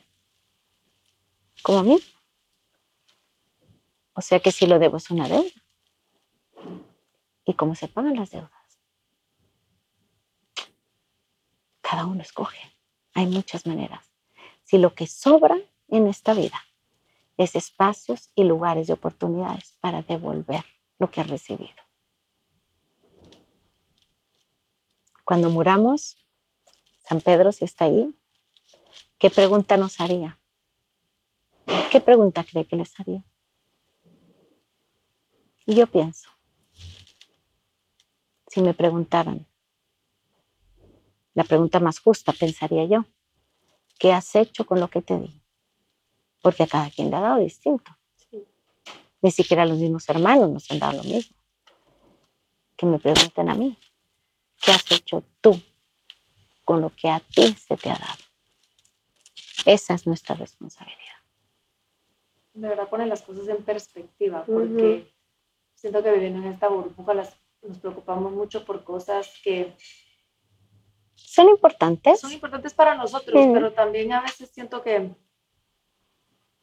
[1.62, 2.06] Como mínimo.
[4.14, 5.50] O sea que si lo debo es una deuda.
[7.44, 8.50] ¿Y cómo se pagan las deudas?
[11.80, 12.58] Cada uno escoge.
[13.12, 14.04] Hay muchas maneras.
[14.62, 15.56] Si lo que sobra
[15.88, 16.60] en esta vida
[17.36, 20.64] es espacios y lugares de oportunidades para devolver
[20.98, 21.74] lo que ha recibido.
[25.24, 26.23] Cuando muramos,
[27.04, 28.14] San Pedro, si está ahí,
[29.18, 30.38] ¿qué pregunta nos haría?
[31.90, 33.22] ¿Qué pregunta cree que les haría?
[35.66, 36.30] Y yo pienso,
[38.48, 39.46] si me preguntaran,
[41.34, 43.04] la pregunta más justa, pensaría yo,
[43.98, 45.42] ¿qué has hecho con lo que te di?
[46.42, 47.90] Porque a cada quien le ha dado distinto.
[49.20, 51.36] Ni siquiera los mismos hermanos nos han dado lo mismo.
[52.76, 53.78] Que me pregunten a mí,
[54.60, 55.60] ¿qué has hecho tú
[56.64, 58.24] con lo que a ti se te ha dado.
[59.66, 61.00] Esa es nuestra responsabilidad.
[62.52, 65.12] De verdad pone las cosas en perspectiva, porque
[65.74, 69.74] siento que viviendo en esta burbuja las, nos preocupamos mucho por cosas que
[71.14, 72.20] son importantes.
[72.20, 75.10] Son importantes para nosotros, pero también a veces siento que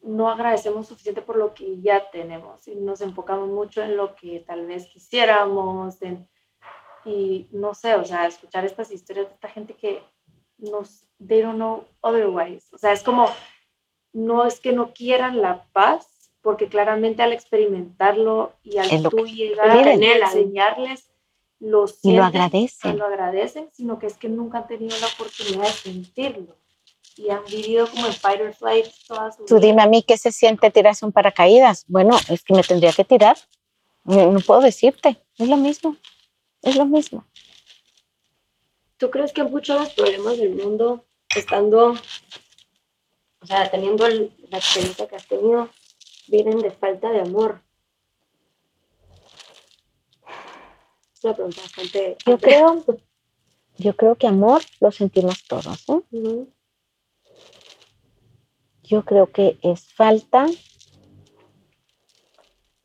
[0.02, 4.40] no agradecemos suficiente por lo que ya tenemos y nos enfocamos mucho en lo que
[4.40, 6.28] tal vez quisiéramos, en
[7.06, 10.04] y no sé, o sea, escuchar estas historias de esta gente que
[10.58, 12.68] nos, they don't know otherwise.
[12.74, 13.30] O sea, es como,
[14.14, 19.70] no es que no quieran la paz, porque claramente al experimentarlo y al tú llegar
[19.70, 21.12] a enseñarles,
[21.60, 22.98] lo y lo agradecen.
[22.98, 26.58] lo agradecen, sino que es que nunca han tenido la oportunidad de sentirlo.
[27.16, 30.18] Y han vivido como en fight or flight toda su Tú dime a mí qué
[30.18, 31.86] se siente tirarse un paracaídas.
[31.88, 33.38] Bueno, es que me tendría que tirar.
[34.06, 35.96] no puedo decirte, es lo mismo.
[36.62, 37.26] Es lo mismo.
[38.98, 41.06] ¿Tú crees que muchos de los problemas del mundo,
[41.36, 41.96] estando
[43.42, 45.68] o sea, teniendo el- la experiencia que has tenido,
[46.28, 47.62] vienen de falta de amor.
[51.16, 52.18] Es una pregunta bastante...
[52.26, 52.86] Yo creo,
[53.78, 55.90] yo creo que amor lo sentimos todos.
[55.90, 56.04] ¿no?
[56.12, 56.54] Ujú.
[58.84, 60.48] Yo creo que es falta.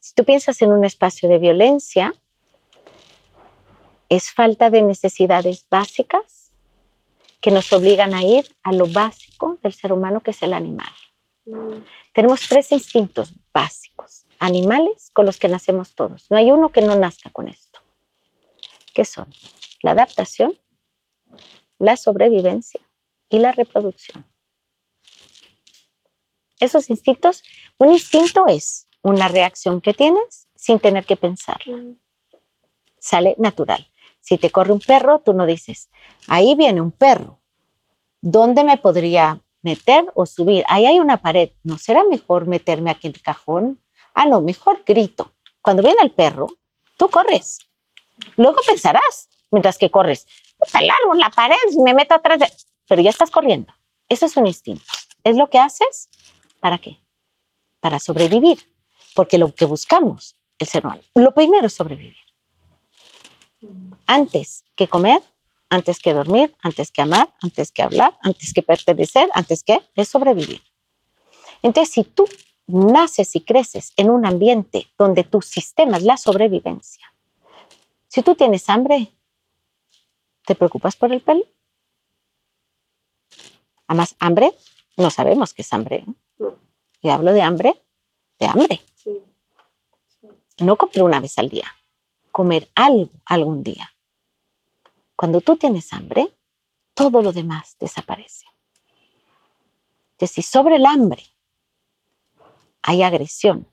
[0.01, 2.15] Si tú piensas en un espacio de violencia,
[4.09, 6.53] es falta de necesidades básicas
[7.41, 10.91] que nos obligan a ir a lo básico del ser humano, que es el animal.
[11.45, 11.83] Mm,
[12.13, 16.31] Tenemos tres instintos básicos, animales con los que nacemos todos.
[16.31, 17.81] No hay uno que no nazca con esto.
[18.95, 19.33] ¿Qué son?
[19.83, 20.59] La adaptación,
[21.79, 22.81] la sobrevivencia
[23.29, 24.25] y la reproducción.
[26.59, 27.43] Esos instintos,
[27.79, 31.61] un instinto es una reacción que tienes sin tener que pensar.
[31.67, 31.99] mm,
[32.99, 33.89] Sale natural.
[34.27, 35.89] Si te corre un perro, tú no dices,
[36.27, 37.39] ahí viene un perro.
[38.21, 40.65] ¿Dónde me podría meter o subir?
[40.67, 41.51] Ahí hay una pared.
[41.63, 43.81] ¿No será mejor meterme aquí en el cajón?
[44.15, 45.33] Ah, no, mejor grito.
[45.63, 46.49] Cuando viene el perro,
[46.97, 47.61] tú corres.
[48.37, 50.27] Luego pensarás, mientras que corres,
[50.59, 51.55] "Puta, largo en la pared
[51.85, 52.53] me meto atrás de...
[52.89, 53.73] Pero ya estás corriendo.
[54.09, 54.83] Eso es un instinto.
[55.23, 56.09] Es lo que haces.
[56.59, 56.99] ¿Para qué?
[57.79, 58.59] Para sobrevivir.
[59.15, 62.26] Porque lo que buscamos, el ser humano, lo primero es sobrevivir
[64.07, 65.23] antes que comer,
[65.69, 70.09] antes que dormir, antes que amar, antes que hablar, antes que pertenecer, antes que es
[70.09, 70.63] sobrevivir.
[71.63, 72.27] Entonces, si tú
[72.67, 77.13] naces y creces en un ambiente donde tu sistema es la sobrevivencia,
[78.09, 79.13] si tú tienes hambre,
[80.45, 81.45] ¿te preocupas por el pelo?
[83.89, 84.53] Además, hambre,
[84.97, 86.05] no sabemos qué es hambre.
[86.07, 86.45] ¿eh?
[87.03, 87.83] Y hablo de hambre,
[88.39, 88.81] de hambre.
[90.59, 91.67] No comer una vez al día,
[92.37, 93.95] comer algo algún día.
[95.17, 96.37] Cuando tú tienes hambre,
[96.93, 98.45] todo lo demás desaparece.
[100.11, 101.23] Entonces, si sobre el hambre
[102.83, 103.67] hay agresión,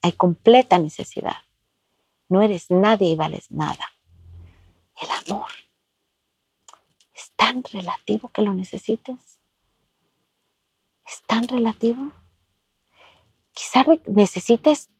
[0.00, 1.36] hay completa necesidad,
[2.28, 3.92] no eres nadie y vales nada.
[5.00, 5.52] El amor
[7.14, 9.38] es tan relativo que lo necesites.
[11.06, 12.10] Es tan relativo.
[13.52, 14.90] Quizá necesites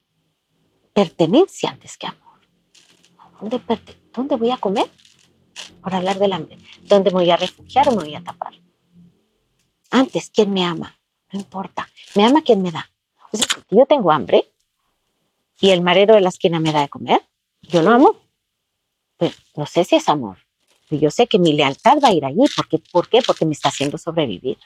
[0.95, 2.32] pertenencia antes que amor.
[3.43, 3.61] ¿Dónde,
[4.13, 4.89] ¿Dónde voy a comer?
[5.83, 6.59] Por hablar del hambre.
[6.83, 8.55] ¿Dónde me voy a refugiar o me voy a tapar?
[9.91, 10.97] Antes, ¿quién me ama?
[11.33, 11.89] No importa.
[12.15, 12.89] Me ama quien me da.
[13.33, 14.53] O sea, si yo tengo hambre
[15.61, 17.21] y el marero de la esquina me da de comer,
[17.63, 18.17] yo lo amo.
[19.17, 20.39] Pero no sé si es amor.
[20.89, 22.45] Pero yo sé que mi lealtad va a ir allí.
[22.55, 23.23] Porque, ¿Por qué?
[23.27, 24.59] Porque me está haciendo sobrevivir.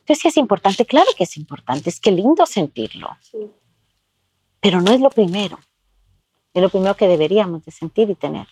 [0.00, 1.88] Entonces, si es importante, claro que es importante.
[1.88, 3.38] Es que lindo sentirlo sí.
[4.60, 5.58] pero no es lo primero.
[6.58, 8.48] Es lo primero que deberíamos de sentir y tener.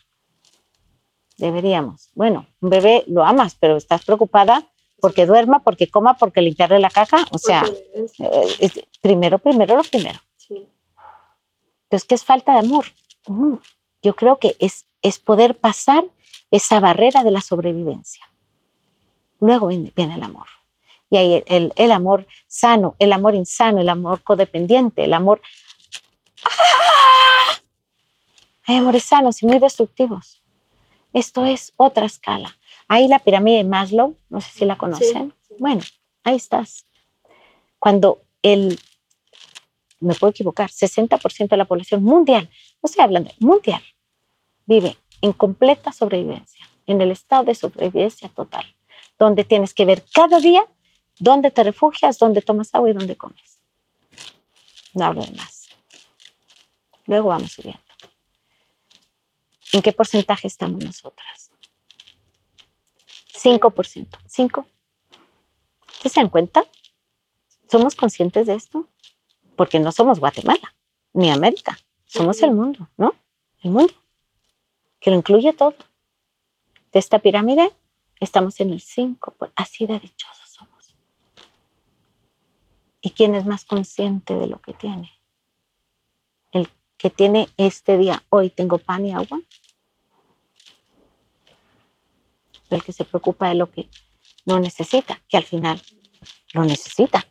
[1.39, 2.09] Deberíamos.
[2.15, 4.65] Bueno, un bebé lo amas, pero estás preocupada
[5.01, 7.27] porque duerma, porque coma, porque limpiarle la caca.
[7.33, 10.21] O sea, es- eh, es- primero, primero, lo primero.
[10.37, 10.69] sí.
[11.83, 12.85] Entonces, ¿qué es falta de amor?
[13.27, 13.55] Mm,
[14.03, 16.05] Yo creo que es, es poder pasar
[16.53, 18.25] esa barrera de la sobrevivencia.
[19.41, 20.47] Luego viene, viene el amor.
[21.11, 25.41] Y ahí el, el- el amor sano, el amor insano, el amor codependiente, el amor...
[26.45, 27.46] ¡Ah!
[28.67, 30.43] Hay amores sanos y muy destructivos.
[31.13, 32.59] Esto es otra escala.
[32.89, 35.33] Ahí la pirámide de Maslow, no sé si la conocen.
[35.49, 35.55] sí.
[35.59, 35.83] Bueno,
[36.25, 36.85] ahí estás.
[37.79, 38.79] Cuando el,
[40.01, 42.51] me puedo equivocar, 60% de la población mundial,
[42.83, 43.83] no estoy hablando, mundial,
[44.67, 48.65] vive en completa sobrevivencia, en el estado de sobrevivencia total,
[49.19, 50.67] donde tienes que ver cada día
[51.19, 53.61] dónde te refugias, dónde tomas agua y dónde comes.
[54.95, 55.69] No hablo de más.
[57.07, 57.86] Luego vamos subiendo.
[59.77, 61.51] ¿En qué porcentaje estamos nosotras?
[63.35, 64.19] 5%.
[64.27, 64.67] 5.
[65.87, 66.65] ¿Ustedes se dan cuenta?
[67.71, 68.89] ¿Somos conscientes de esto?
[69.55, 70.75] Porque no somos Guatemala,
[71.13, 71.79] ni América.
[72.07, 73.15] Somos el mundo, ¿no?
[73.61, 73.93] El mundo.
[74.99, 75.75] Que lo incluye todo.
[76.91, 77.71] De esta pirámide
[78.19, 79.35] estamos en el 5.
[79.39, 80.97] pues, Así de dichosos somos.
[83.03, 85.13] ¿Y quién es más consciente de lo que tiene?
[86.51, 89.39] El que tiene este día, hoy tengo pan y agua.
[92.71, 93.89] El que se preocupa de lo que
[94.45, 95.81] no necesita, que al final
[96.53, 97.27] lo necesita.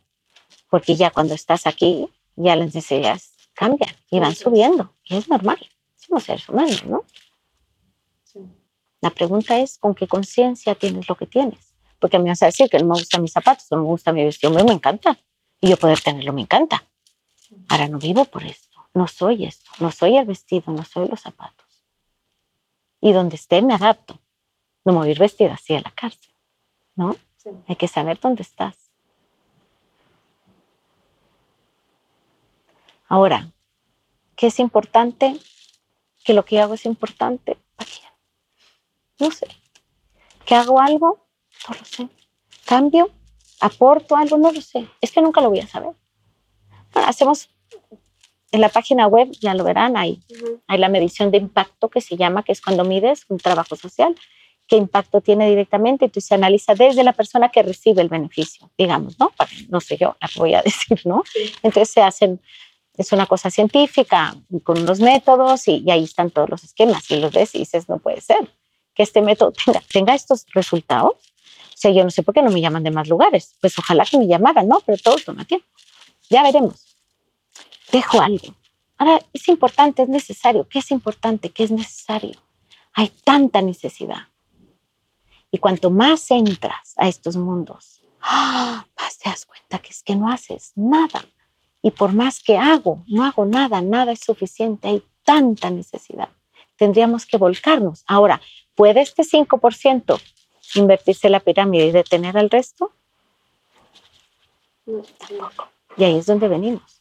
[0.70, 4.94] Porque ya cuando estás aquí, ya las necesidades cambian y van subiendo.
[5.04, 5.58] Y es normal.
[5.96, 7.04] Somos seres humanos, ¿no?
[8.24, 8.40] sí.
[9.00, 11.74] La pregunta es, ¿con qué conciencia tienes lo que tienes?
[11.98, 14.24] Porque me vas a decir que no me gustan mis zapatos, no me gusta mi
[14.24, 15.18] vestido, me, me encanta.
[15.60, 16.84] Y yo poder tenerlo me encanta.
[17.68, 21.20] Ahora no vivo por esto, no soy esto, no soy el vestido, no soy los
[21.20, 21.66] zapatos.
[23.00, 24.18] Y donde esté me adapto
[24.86, 26.32] no me voy a ir vestida así a la cárcel,
[26.94, 27.16] ¿no?
[27.38, 27.50] Sí.
[27.66, 28.76] Hay que saber dónde estás.
[33.08, 33.50] Ahora,
[34.36, 35.38] ¿qué es importante?
[36.24, 37.58] ¿Que lo que hago es importante?
[37.74, 38.10] ¿Para quién?
[39.18, 39.48] No sé.
[40.44, 41.26] ¿Que hago algo?
[41.68, 42.08] No lo sé.
[42.64, 43.10] ¿Cambio?
[43.60, 44.38] ¿Aporto algo?
[44.38, 44.88] No lo sé.
[45.00, 45.94] Es que nunca lo voy a saber.
[46.92, 47.50] Bueno, hacemos
[48.52, 50.60] en la página web, ya lo verán, hay, uh -huh.
[50.68, 54.14] hay la medición de impacto que se llama, que es cuando mides un trabajo social
[54.66, 59.18] qué impacto tiene directamente, entonces se analiza desde la persona que recibe el beneficio, digamos,
[59.18, 59.32] ¿no?
[59.68, 61.22] No sé yo, la voy a decir, ¿no?
[61.62, 62.40] Entonces se hacen,
[62.96, 67.20] es una cosa científica, con unos métodos y, y, ahí están todos los esquemas y
[67.20, 68.50] los ves y dices, no puede ser
[68.96, 71.12] que este método tenga, tenga estos resultados.
[71.12, 74.04] O sea, yo no sé por qué no me llaman de más lugares, pues ojalá
[74.06, 74.80] que me llamaran, ¿no?
[74.80, 75.66] Pero todo toma tiempo.
[76.30, 76.96] Ya veremos.
[77.92, 78.54] Dejo algo.
[78.96, 80.66] Ahora, es importante, es necesario.
[80.66, 81.50] ¿Qué es importante?
[81.50, 82.40] ¿Qué es necesario?
[82.94, 84.28] Hay tanta necesidad.
[85.56, 88.84] Y cuanto más entras a estos mundos, ¡ah!
[88.94, 91.24] más te das cuenta que es que no haces nada.
[91.80, 94.86] Y por más que hago, no hago nada, nada es suficiente.
[94.86, 96.28] Hay tanta necesidad.
[96.76, 98.04] Tendríamos que volcarnos.
[98.06, 98.42] Ahora,
[98.74, 100.20] ¿puede este 5%
[100.74, 102.92] invertirse en la pirámide y detener al resto?
[104.84, 105.68] Tampoco.
[105.96, 107.00] Y ahí es donde venimos.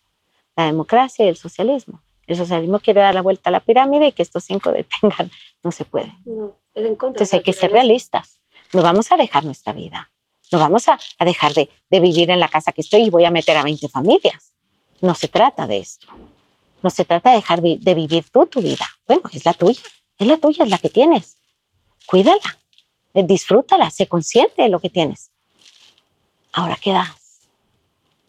[0.55, 2.01] La democracia y el socialismo.
[2.25, 5.29] El socialismo quiere dar la vuelta a la pirámide y que estos cinco detengan.
[5.61, 6.13] No se puede.
[6.23, 8.39] No, Entonces hay que ser realistas.
[8.73, 10.11] No vamos a dejar nuestra vida.
[10.51, 13.25] No vamos a, a dejar de, de vivir en la casa que estoy y voy
[13.25, 14.53] a meter a 20 familias.
[15.01, 16.07] No se trata de esto.
[16.81, 18.85] No se trata de dejar de vivir tú tu vida.
[19.07, 19.81] Bueno, es la tuya.
[20.17, 21.37] Es la tuya, es la que tienes.
[22.05, 22.59] Cuídala.
[23.13, 23.89] eh, Disfrútala.
[23.89, 25.31] Sé consciente de lo que tienes.
[26.53, 27.41] Ahora, ¿qué das?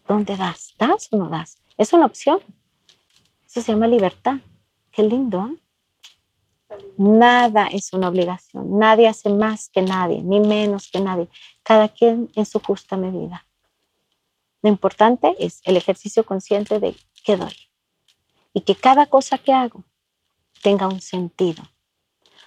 [0.09, 0.75] ¿Dónde das?
[0.79, 1.59] ¿Das o no das?
[1.77, 2.41] Es una opción.
[3.47, 4.37] Eso se llama libertad.
[4.91, 5.51] Qué lindo.
[6.97, 8.79] Nada es una obligación.
[8.79, 11.29] Nadie hace más que nadie, ni menos que nadie.
[11.63, 13.47] Cada quien en su justa medida.
[14.63, 17.55] Lo importante es el ejercicio consciente de qué doy.
[18.53, 19.85] Y que cada cosa que hago
[20.63, 21.63] tenga un sentido.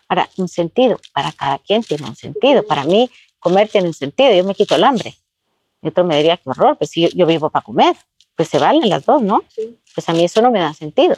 [0.08, 2.66] Ahora, un sentido para cada quien tiene un sentido.
[2.66, 3.10] Para mí,
[3.40, 4.34] comer tiene un sentido.
[4.34, 5.16] Yo me quito el hambre.
[5.82, 7.96] Y otro me diría, qué horror, pues si yo, yo vivo para comer.
[8.36, 9.44] Pues se valen las dos, ¿no?
[9.50, 9.80] Sí.
[9.94, 11.16] Pues a mí eso no me da sentido.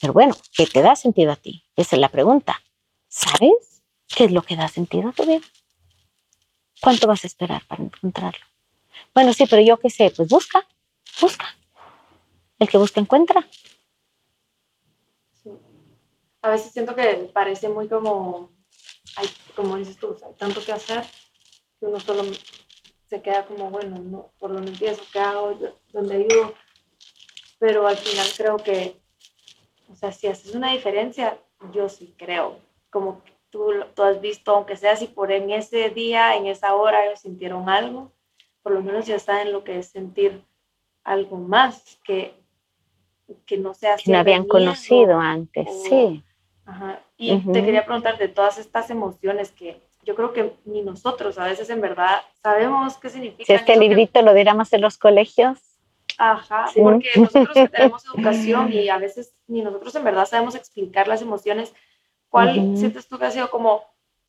[0.00, 1.64] Pero bueno, ¿qué te da sentido a ti?
[1.76, 2.62] Esa es la pregunta.
[3.08, 5.40] ¿Sabes qué es lo que da sentido a tu vida?
[6.80, 8.44] ¿Cuánto vas a esperar para encontrarlo?
[9.14, 10.66] Bueno, sí, pero yo qué sé, pues busca,
[11.20, 11.46] busca.
[12.58, 13.46] El que busca encuentra.
[16.42, 18.52] A veces siento que parece muy como,
[19.16, 21.02] hay, como dices tú, hay tanto que hacer
[21.80, 22.24] que uno solo
[23.08, 25.58] se queda como, bueno, no, por dónde empiezo, qué hago,
[25.92, 26.54] dónde ayudo.
[27.58, 29.00] Pero al final creo que,
[29.96, 31.38] o sea, si haces una diferencia,
[31.72, 32.58] yo sí creo.
[32.90, 36.74] Como que tú, tú has visto, aunque sea si por en ese día, en esa
[36.74, 38.12] hora ellos sintieron algo,
[38.62, 40.42] por lo menos ya saben lo que es sentir
[41.02, 42.34] algo más que,
[43.46, 44.52] que no sea Que no habían miedo.
[44.52, 45.66] conocido antes.
[45.66, 46.22] o- Sí.
[46.66, 47.00] Ajá.
[47.16, 51.44] Y te quería preguntar de todas estas emociones que yo creo que ni nosotros a
[51.46, 53.44] veces en verdad sabemos qué significa.
[53.46, 55.58] Si este librito lo diéramos en los colegios,
[56.18, 56.80] Ajá, Sí.
[56.80, 61.22] porque nosotros que tenemos educación y a veces ni nosotros en verdad sabemos explicar las
[61.22, 61.72] emociones.
[62.28, 62.76] ¿Cuál Ujú.
[62.76, 63.82] sientes tú que ha sido como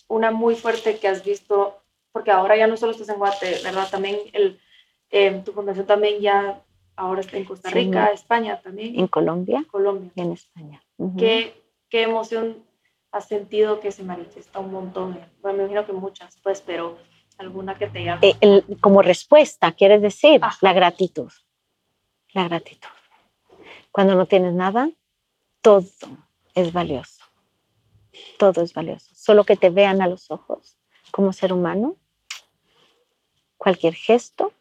[0.07, 1.77] una muy fuerte que has visto?
[2.11, 3.87] Porque ahora ya no solo estás en Guate, ¿verdad?
[3.89, 4.59] También el,
[5.11, 6.61] eh, tu fundación también ya
[6.95, 7.75] ahora está en Costa Sí.
[7.75, 10.11] Rica, España también, en Colombia Colombia.
[10.15, 10.81] y en España.
[10.97, 11.17] Ujú.
[11.17, 12.63] ¿Qué, ¿Qué emoción
[13.11, 15.19] has sentido que se manifiesta un montón?
[15.41, 16.97] Bueno, me imagino que muchas, pues, pero
[17.37, 18.27] alguna que te llame.
[18.27, 20.57] Eh, el- como respuesta, quieres decir, Ajá.
[20.61, 21.31] la gratitud.
[22.37, 22.87] La gratitud.
[23.91, 24.91] Cuando no tienes nada,
[25.63, 25.87] todo
[26.53, 27.23] es valioso.
[28.37, 29.11] Todo es valioso.
[29.15, 30.77] Solo que te vean a los ojos
[31.09, 31.95] como ser humano,
[33.57, 34.53] cualquier gesto,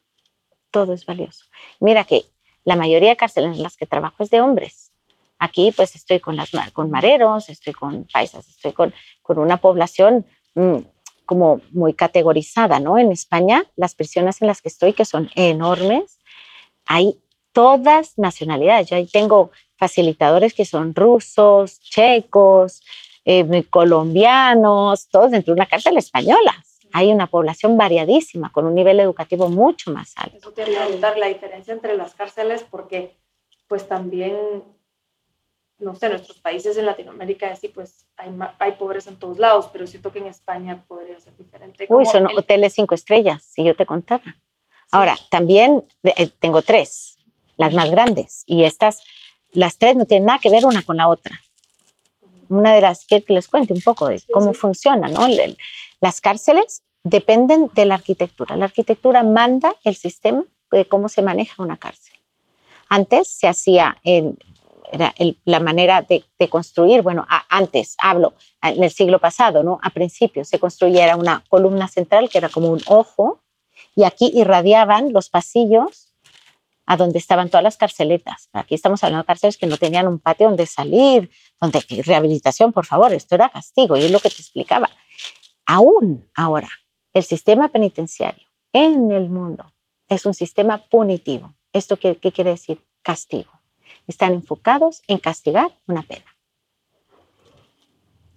[0.71, 1.45] todo es valioso.
[1.79, 2.25] Mira que
[2.65, 4.91] la mayoría de cárceles en las que trabajo es de hombres.
[5.39, 10.25] Aquí pues estoy con, las, con mareros, estoy con paisas, estoy con, con una población
[10.55, 10.79] mm,
[11.27, 12.97] como muy categorizada, ¿no?
[12.97, 16.21] En España, las prisiones en las que estoy, que son enormes,
[16.87, 17.21] hay
[17.57, 18.89] todas nacionalidades.
[18.91, 22.83] Yo ahí tengo facilitadores que son rusos, checos,
[23.25, 26.55] eh, colombianos, todos dentro de una cárcel española.
[26.93, 30.37] Hay una población variadísima, con un nivel educativo mucho más alto.
[30.37, 33.17] Eso te iba a preguntar la diferencia entre las cárceles, porque
[33.69, 34.37] pues también,
[35.79, 39.87] no sé, nuestros países en Latinoamérica, sí, pues hay, hay pobreza en todos lados, pero
[39.87, 41.87] siento que en España podría ser diferente.
[41.89, 44.37] Uy, son el- hoteles cinco estrellas, si yo te contara.
[44.93, 47.16] Ahora, también eh, tengo tres,
[47.57, 49.03] las más grandes, y estas,
[49.53, 51.41] las tres no tienen nada que ver una con la otra.
[52.49, 54.59] Una de las que les cuente un poco de cómo sí.
[54.61, 55.27] funciona, ¿no?
[56.01, 58.57] Las cárceles dependen de la arquitectura.
[58.57, 62.15] La arquitectura manda el sistema de cómo se maneja una cárcel.
[62.89, 64.39] Antes se hacía en,
[64.93, 69.63] era el- la manera de, de construir, bueno, a- antes, hablo, en el siglo pasado,
[69.65, 69.79] ¿no?
[69.83, 73.41] A principios se construía era una columna central que era como un ojo
[73.97, 76.06] y aquí irradiaban los pasillos
[76.87, 78.49] a donde estaban todas las carceletas.
[78.53, 81.31] Aquí estamos hablando de cárceles que no tenían un patio donde salir,
[81.61, 84.89] donde rehabilitación, por favor, esto era castigo y es lo que te explicaba.
[85.67, 86.71] Aún ahora,
[87.13, 89.73] el sistema penitenciario en el mundo
[90.09, 91.55] es un sistema punitivo.
[91.73, 92.81] ¿Esto qué, qué quiere decir?
[93.03, 93.51] Castigo.
[94.07, 96.37] Están enfocados en castigar una pena.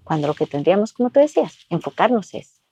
[0.04, 2.64] Cuando lo que tendríamos, como tú decías, enfocarnos es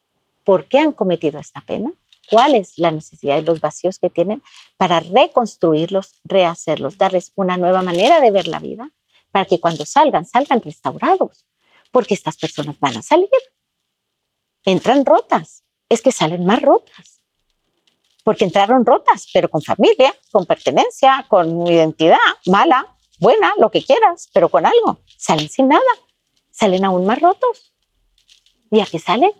[0.43, 1.91] por qué han cometido esta pena,
[2.29, 4.43] cuál es la necesidad y los vacíos que tienen
[4.77, 8.91] para reconstruirlos, rehacerlos, darles una nueva manera de ver la vida,
[9.31, 11.45] para que cuando salgan, salgan restaurados,
[11.91, 13.29] porque estas personas van a salir.
[14.63, 17.21] Entran rotas, es que salen más rotas,
[18.23, 24.29] porque entraron rotas, pero con familia, con pertenencia, con identidad, mala, buena, lo que quieras,
[24.33, 24.99] pero con algo.
[25.17, 25.81] Salen sin nada,
[26.51, 27.73] salen aún más rotos.
[28.69, 29.31] ¿Y a qué salen?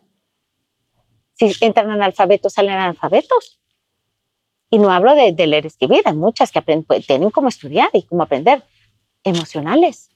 [1.38, 3.60] Si entran analfabetos, salen analfabetos.
[4.70, 7.48] Y no hablo de, de leer y escribir, hay muchas que aprenden, pues, tienen cómo
[7.48, 8.64] estudiar y cómo aprender.
[9.24, 10.10] Emocionales.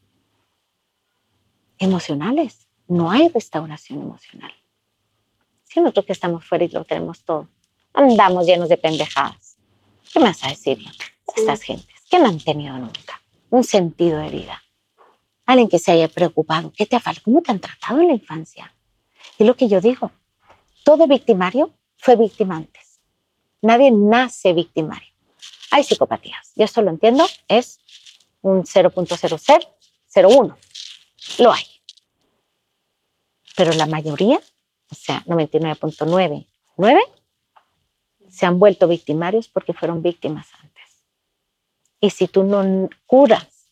[1.78, 2.68] Emocionales.
[2.88, 4.52] No hay restauración emocional.
[5.64, 7.48] Si nosotros que estamos fuera y lo tenemos todo,
[7.94, 9.58] andamos llenos de pendejadas.
[10.12, 10.92] ¿Qué me vas a decir de
[11.36, 11.88] estas gentes?
[12.10, 14.62] que no han tenido nunca un sentido de vida?
[15.46, 16.74] Alguien que se haya preocupado.
[16.76, 17.24] ¿Qué te ha faltado?
[17.24, 18.74] ¿Cómo te han tratado en la infancia?
[19.38, 20.12] Y lo que yo digo,
[20.84, 23.00] todo victimario fue víctima antes.
[23.62, 25.10] Nadie nace victimario.
[25.72, 26.52] Hay psicopatías.
[26.56, 27.80] Y esto lo entiendo, es
[28.42, 30.56] un 0.0001.
[31.40, 31.66] Lo hay.
[33.56, 34.42] Pero la mayoría,
[34.90, 36.48] o sea, 99.99,
[38.30, 41.04] se han vuelto victimarios porque fueron víctimas antes.
[42.00, 43.70] Y si tú no curas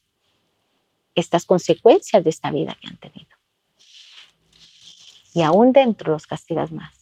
[1.15, 3.35] estas consecuencias de esta vida que han tenido,
[5.33, 6.98] y aún dentro los castigas más.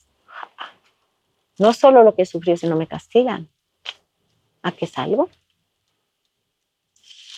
[1.59, 3.49] No solo lo que sufrí, sino me castigan.
[4.61, 5.29] ¿A qué salgo?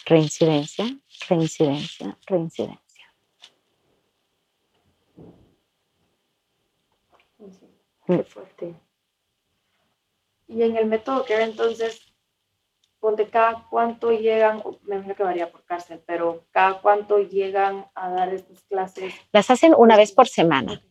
[0.05, 0.85] Reincidencia,
[1.29, 3.13] reincidencia, reincidencia.
[8.07, 8.75] Qué fuerte.
[10.47, 12.11] Y en el método que entonces,
[12.99, 18.09] ponte cada cuánto llegan, me imagino que varía por cárcel, pero cada cuánto llegan a
[18.09, 19.13] dar estas clases.
[19.31, 20.81] Las hacen una vez por semana.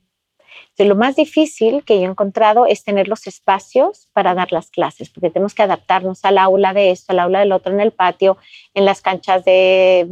[0.62, 4.70] Entonces, lo más difícil que yo he encontrado es tener los espacios para dar las
[4.70, 7.92] clases, porque tenemos que adaptarnos al aula de esto, al aula del otro, en el
[7.92, 8.38] patio,
[8.74, 10.08] en las canchas de,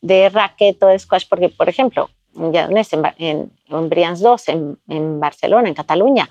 [0.00, 2.10] de raquet o de squash, porque, por ejemplo,
[2.52, 2.76] ya en,
[3.18, 6.28] en, en Brians 2, en, en Barcelona, en Cataluña,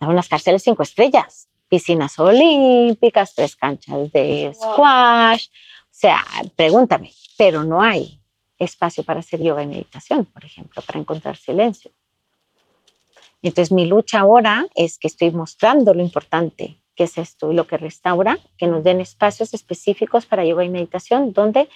[0.00, 5.46] hay unas cárceles cinco estrellas, piscinas olímpicas, tres canchas de squash.
[5.46, 6.24] O sea,
[6.56, 8.20] pregúntame, pero no hay
[8.58, 11.90] espacio para hacer yoga y meditación, por ejemplo, para encontrar silencio.
[13.42, 17.66] Entonces, mi lucha ahora es que estoy mostrando lo importante que es esto y lo
[17.66, 21.68] que restaura, que nos den espacios específicos para yoga y meditación, donde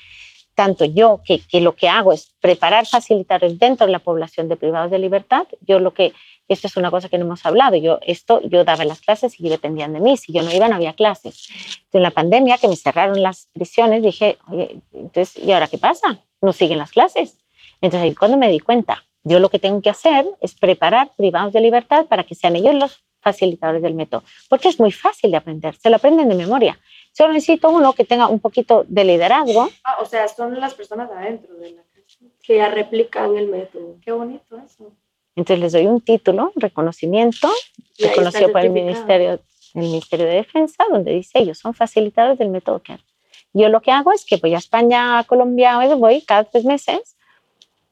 [0.54, 4.56] tanto yo, que, que lo que hago es preparar facilitadores dentro de la población de
[4.56, 6.14] privados de libertad, yo lo que,
[6.48, 9.48] esto es una cosa que no hemos hablado, yo esto, yo daba las clases y
[9.50, 11.48] dependían de mí, si yo no iba no había clases.
[11.50, 15.76] Entonces, en la pandemia que me cerraron las prisiones, dije, oye, entonces, ¿y ahora qué
[15.76, 16.24] pasa?
[16.40, 17.36] No siguen las clases.
[17.82, 21.52] Entonces, ahí cuando me di cuenta, yo lo que tengo que hacer es preparar privados
[21.52, 25.36] de libertad para que sean ellos los facilitadores del método, porque es muy fácil de
[25.36, 26.78] aprender, se lo aprenden de memoria.
[27.10, 29.68] Solo necesito uno que tenga un poquito de liderazgo.
[29.82, 32.30] Ah, o sea, son las personas adentro de la cárcel.
[32.40, 33.96] Que ya replican el método.
[34.00, 34.92] Qué bonito eso.
[35.34, 37.48] Entonces les doy un título, reconocimiento,
[37.96, 38.70] Y ahí está reconocido por el.
[38.70, 39.40] Ministerio,
[39.74, 42.80] el Ministerio de Defensa, donde dice ellos son facilitadores del método.
[43.52, 47.15] Yo lo que hago es que voy a España, a Colombia, voy cada tres meses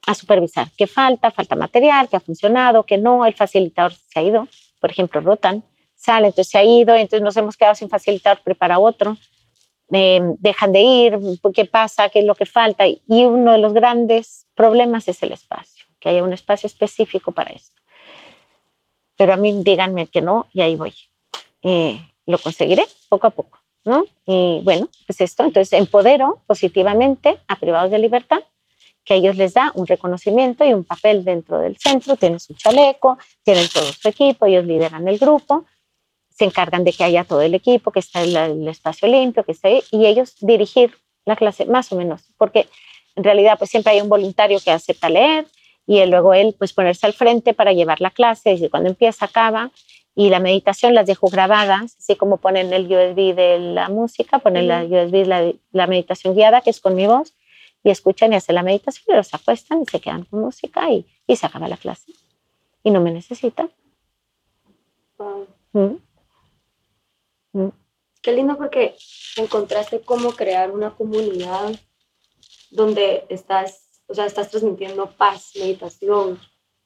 [0.07, 4.22] a supervisar qué falta, falta material, qué ha funcionado, qué no, el facilitador se ha
[4.22, 4.48] ido,
[4.80, 5.62] por ejemplo, rotan,
[5.94, 9.16] sale, entonces se ha ido, entonces nos hemos quedado sin facilitador, prepara otro,
[9.92, 11.18] eh, dejan de ir,
[11.55, 15.32] qué pasa, qué es lo que falta, y uno de los grandes problemas es el
[15.32, 17.80] espacio, que haya un espacio específico para esto.
[19.16, 20.94] Pero a mí díganme que no y ahí voy.
[21.62, 24.05] Eh, lo conseguiré poco a poco, ¿no?
[24.26, 28.40] Y bueno, pues esto, entonces empodero positivamente a privados de libertad
[29.05, 32.55] que a ellos les da un reconocimiento y un papel dentro del centro, tienen su
[32.55, 35.66] chaleco, tienen todo su equipo, ellos lideran el grupo,
[36.30, 39.52] se encargan de que haya todo el equipo, que esté el, el espacio limpio, que
[39.52, 40.96] esté y ellos dirigir
[41.26, 42.66] la clase más o menos, porque
[43.16, 45.46] en realidad pues siempre hay un voluntario que acepta leer
[45.86, 49.26] y él, luego él pues ponerse al frente para llevar la clase, y cuando empieza
[49.26, 49.70] acaba
[50.16, 54.68] Y la meditación las dejo grabadas, así como ponen el USB de la música, ponen
[54.68, 57.34] la USB la, la meditación guiada, que es con mi voz,
[57.85, 61.07] y escuchan y hacen la meditación, y los acuestan y se quedan con música y,
[61.26, 62.12] y se acaba la clase.
[62.82, 63.70] Y no me necesitan.
[65.18, 65.47] Wow.
[65.72, 65.97] Mm.
[67.53, 67.72] Mm.
[68.22, 68.97] Qué lindo porque
[69.37, 71.78] encontraste cómo crear una comunidad
[72.70, 76.41] donde estás, o sea, estás transmitiendo paz, meditación,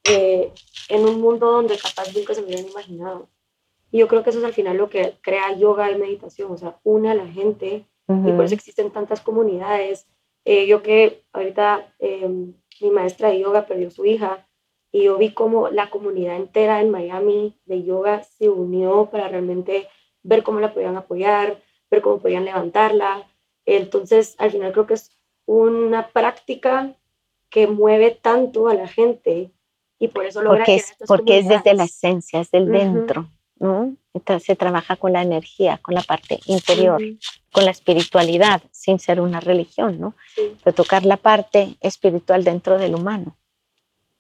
[0.05, 0.53] eh,
[0.89, 3.29] en un mundo donde capaz nunca se me hubieran imaginado.
[3.91, 6.57] Y yo creo que eso es al final lo que crea yoga y meditación, o
[6.57, 10.07] sea, une a la gente y por eso existen tantas comunidades.
[10.51, 14.49] Eh, yo que ahorita eh, mi maestra de yoga perdió su hija
[14.91, 19.89] y yo vi cómo la comunidad entera en Miami de yoga se unió para realmente
[20.23, 23.29] ver cómo la podían apoyar, ver cómo podían levantarla.
[23.67, 25.11] Entonces, al final creo que es
[25.45, 26.97] una práctica
[27.51, 29.53] que mueve tanto a la gente
[29.99, 33.29] y por eso logra Porque es, porque es desde la esencia, es del dentro.
[33.57, 33.95] ¿no?
[34.19, 37.01] Entonces se trabaja con la energía, con la parte interior,
[37.53, 40.15] con la espiritualidad, sin ser una religión, ¿no?
[40.35, 40.57] sí.
[40.63, 43.37] Pero tocar la parte espiritual dentro del humano.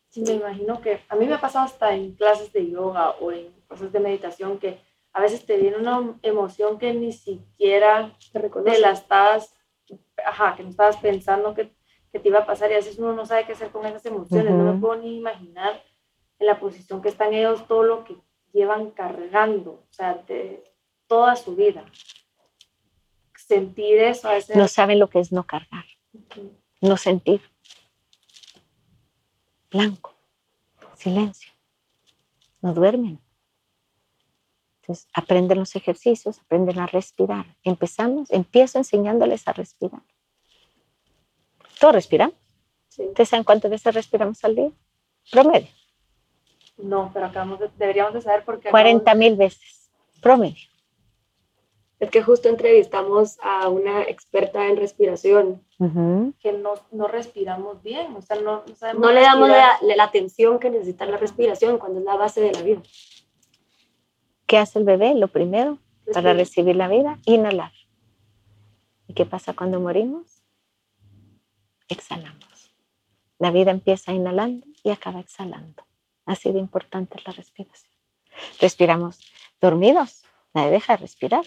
[0.08, 3.32] Sí, me imagino que a mí me ha pasado hasta en clases de yoga o
[3.32, 4.78] en cosas de meditación que
[5.12, 9.54] a veces te viene una emoción que ni siquiera Te te la estabas,
[10.24, 11.72] ajá, que no estabas pensando que,
[12.12, 14.06] que te iba a pasar y a veces uno no sabe qué hacer con esas
[14.06, 14.54] emociones.
[14.54, 15.82] No me puedo ni imaginar
[16.38, 18.16] en la posición que están ellos, todo lo que
[18.52, 20.64] llevan cargando, o sea, de
[21.06, 21.84] toda su vida.
[23.36, 24.56] Sentir eso a veces.
[24.56, 25.84] No saben lo que es no cargar,
[26.80, 27.40] no sentir.
[29.70, 30.14] Blanco,
[30.94, 31.52] silencio.
[32.60, 33.20] No duermen.
[34.80, 37.56] Entonces, aprenden los ejercicios, aprenden a respirar.
[37.62, 40.02] Empezamos, empiezo enseñándoles a respirar.
[41.78, 42.34] Todos respiramos.
[42.88, 43.02] Sí.
[43.02, 44.72] ¿Ustedes saben cuántas veces respiramos al día?
[45.30, 45.68] Promedio.
[46.78, 49.90] No, pero acabamos de- deberíamos de saber porque 40 mil veces.
[50.22, 50.68] Promedio.
[52.00, 55.64] Es que justo entrevistamos a una experta en respiración.
[56.40, 60.04] Que no, no respiramos bien, o sea, no, no sabemos No le damos la, la
[60.04, 62.82] atención que necesita la respiración cuando es la base de la vida.
[64.46, 65.14] ¿Qué hace el bebé?
[65.14, 65.78] Lo primero,
[66.14, 67.72] para recibir la vida, inhalar.
[69.08, 70.42] ¿Y qué pasa cuando morimos?
[71.88, 72.72] Exhalamos.
[73.38, 75.84] La vida empieza inhalando y acaba exhalando.
[76.28, 77.90] Así de importante es la respiración.
[78.60, 79.18] Respiramos
[79.60, 81.44] dormidos, nadie deja de respirar.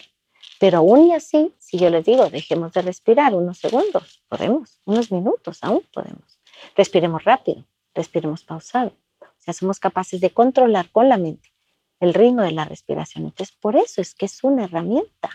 [0.58, 5.12] Pero aún y así, si yo les digo, dejemos de respirar unos segundos, podemos, unos
[5.12, 6.40] minutos, aún podemos.
[6.76, 7.64] Respiremos rápido,
[7.94, 8.92] respiremos pausado.
[9.20, 11.52] O sea, somos capaces de controlar con la mente
[12.00, 13.26] el ritmo de la respiración.
[13.26, 15.30] Entonces, por eso es que es una herramienta,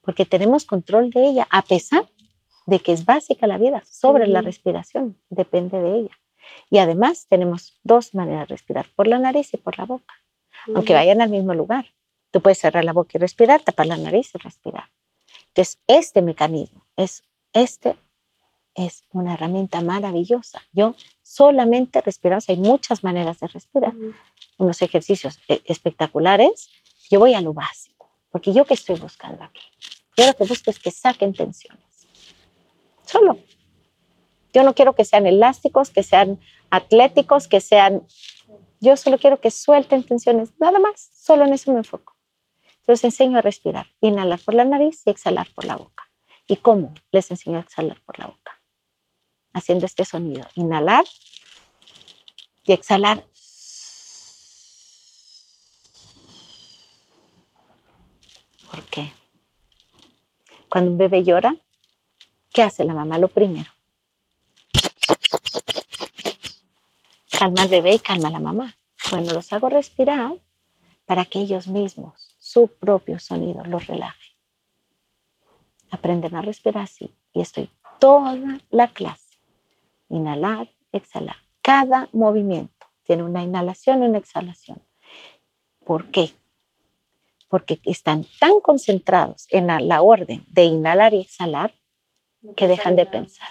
[0.00, 2.08] porque tenemos control de ella, a pesar
[2.64, 6.18] de que es básica la vida, sobre la respiración, depende de ella.
[6.70, 10.14] Y además tenemos dos maneras de respirar, por la nariz y por la boca,
[10.74, 11.86] aunque vayan al mismo lugar.
[12.30, 14.90] Tú puedes cerrar la boca y respirar, tapar la nariz y respirar.
[15.48, 17.22] Entonces, este mecanismo, es,
[17.52, 17.96] este
[18.74, 20.62] es una herramienta maravillosa.
[20.72, 24.12] Yo solamente respiramos, hay muchas maneras de respirar Ujú.
[24.58, 26.68] unos ejercicios eh, espectaculares,
[27.10, 29.62] yo voy a lo básico, porque yo qué estoy buscando aquí.
[30.16, 32.06] Yo lo que busco es que saquen tensiones.
[33.04, 33.38] Solo.
[34.56, 36.40] Yo no quiero que sean elásticos, que sean
[36.70, 38.06] atléticos, que sean...
[38.80, 42.16] Yo solo quiero que suelten tensiones, nada más, solo en eso me enfoco.
[42.78, 46.10] Entonces enseño a respirar, inhalar por la nariz y exhalar por la boca.
[46.46, 46.94] ¿Y cómo?
[47.12, 48.58] Les enseño a exhalar por la boca.
[49.52, 50.48] Haciendo este sonido.
[50.54, 51.04] Inhalar
[52.64, 53.26] y exhalar
[58.70, 59.12] ¿Por qué?
[60.70, 61.54] Cuando un bebé llora,
[62.54, 63.18] ¿qué hace la mamá?
[63.18, 63.75] Lo primero.
[67.38, 68.76] Calma al bebé y calma a la mamá.
[69.10, 70.34] Bueno, los hago respirar
[71.04, 74.36] para que ellos mismos, su propio sonido, los relaje.
[75.90, 77.14] Aprenden a respirar así.
[77.32, 77.70] Y estoy
[78.00, 79.38] toda la clase.
[80.08, 81.36] Inhalar, exhalar.
[81.62, 84.82] Cada movimiento tiene una inhalación y una exhalación.
[85.84, 86.32] ¿Por qué?
[87.48, 91.74] porque están tan concentrados en la, la orden de inhalar y exhalar
[92.56, 93.48] que dejan de pensar.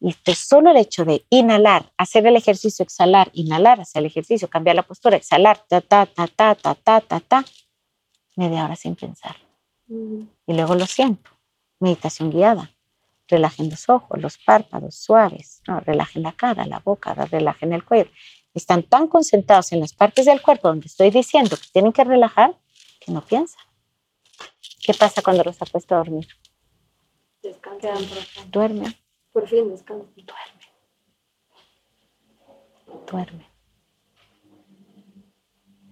[0.00, 4.48] Y este, solo el hecho de inhalar, hacer el ejercicio, exhalar, inhalar, hacer el ejercicio,
[4.48, 7.44] cambiar la postura, exhalar, ta, ta, ta, ta, ta, ta, ta, ta,
[8.36, 9.36] media hora sin pensar.
[9.88, 10.28] Ujú.
[10.46, 11.30] Y luego lo siento.
[11.80, 12.70] Meditación guiada.
[13.26, 15.62] Relajen los ojos, los párpados suaves.
[15.66, 18.10] No, relajen la cara, la boca, relajen el cuello.
[18.54, 22.56] Están tan concentrados en las partes del cuerpo donde estoy diciendo que tienen que relajar
[23.00, 23.62] que no piensan.
[24.82, 26.28] ¿Qué pasa cuando los acuesto a dormir?
[27.42, 27.80] Descansa.
[27.80, 28.50] Quedan profundos.
[28.50, 28.96] Duermen,
[29.32, 30.06] Por fin descansa.
[33.10, 33.46] duermen.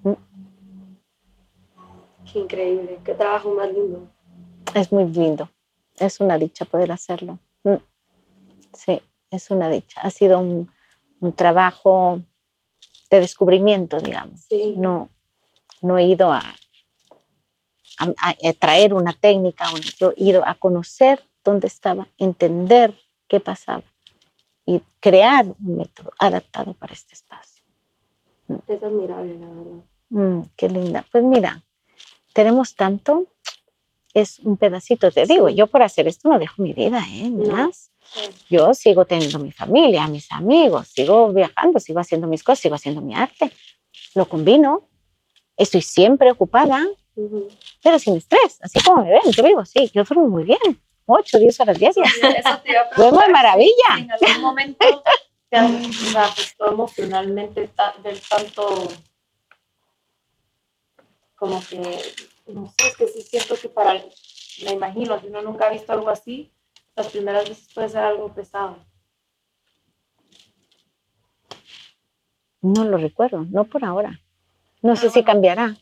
[0.02, 0.12] ¿Mm?
[2.30, 4.08] Qué increíble, qué trabajo más lindo.
[4.74, 5.48] Es muy lindo.
[5.94, 7.38] Es una dicha poder hacerlo.
[7.64, 7.76] Mm.
[8.74, 10.00] Sí, es una dicha.
[10.02, 10.70] Ha sido un,
[11.20, 12.20] un trabajo
[13.10, 14.40] de descubrimiento, digamos.
[14.42, 14.74] Sí.
[14.76, 15.08] No,
[15.80, 16.42] no he ido a,
[17.98, 19.66] a- a traer una técnica,
[19.98, 22.94] yo he ido a conocer dónde estaba, entender
[23.28, 23.84] qué pasaba
[24.64, 27.64] y crear un método adaptado para este espacio.
[28.68, 29.84] Es admirable, la verdad.
[30.10, 31.04] Mm, qué linda.
[31.10, 31.62] Pues mira,
[32.32, 33.26] tenemos tanto,
[34.14, 37.28] es un pedacito, te digo, yo por hacer esto no dejo mi vida, ¿eh?
[37.28, 37.70] No.
[38.48, 43.00] Yo sigo teniendo mi familia, mis amigos, sigo viajando, sigo haciendo mis cosas, sigo haciendo
[43.00, 43.50] mi arte.
[44.14, 44.88] Lo combino,
[45.56, 47.48] estoy siempre ocupada, Ujú.
[47.82, 51.38] pero sin estrés, así como me ven, yo vivo así, yo duermo muy bien, 8,
[51.38, 52.08] 10 horas diarias.
[52.96, 53.72] Duermo de maravilla.
[53.96, 55.02] si en algún momento
[55.48, 58.88] te has afectó emocionalmente ta- del tanto
[61.36, 61.78] como que,
[62.46, 63.92] no sé, es que sí siento que para,
[64.64, 66.50] me imagino, si uno nunca ha visto algo así,
[66.96, 68.78] las primeras veces puede ser algo pesado.
[72.62, 74.18] No lo recuerdo, no por ahora.
[74.82, 75.26] No sé Ah, si bueno.
[75.26, 75.76] cambiará.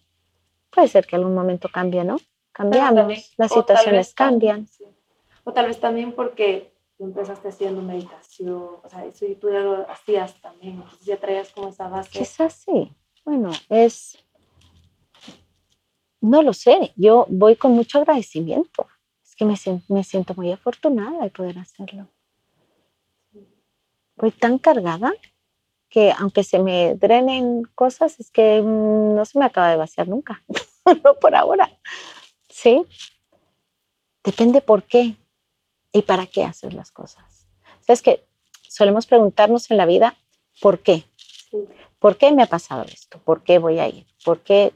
[0.70, 2.16] Puede ser que algún momento cambie, ¿no?
[2.52, 4.66] Cambiamos, también- las situaciones cambian.
[4.68, 4.84] sí.
[5.44, 9.60] O tal vez también porque tú empezaste haciendo meditación, o sea, eso y tú ya
[9.60, 12.18] lo hacías también, entonces ya traías como esa base.
[12.18, 12.92] Quizás sí.
[13.24, 14.18] Bueno, es...
[16.20, 18.86] No lo sé, yo voy con mucho agradecimiento.
[19.22, 19.54] Es que me,
[19.88, 22.08] me siento muy afortunada de poder hacerlo.
[24.16, 25.12] Voy tan cargada
[25.90, 30.08] que aunque se me drenen cosas, es que mm, no se me acaba de vaciar
[30.08, 30.42] nunca.
[31.04, 31.70] no por ahora.
[32.48, 32.86] ¿Sí?
[34.22, 35.16] Depende por qué
[35.94, 37.46] y para qué haces las cosas.
[37.80, 38.26] Sabes que
[38.68, 40.18] solemos preguntarnos en la vida,
[40.60, 41.04] ¿por qué?
[41.16, 41.58] Sí.
[42.00, 43.18] ¿Por qué me ha pasado esto?
[43.20, 44.04] ¿Por qué voy a ir?
[44.24, 44.74] ¿Por qué?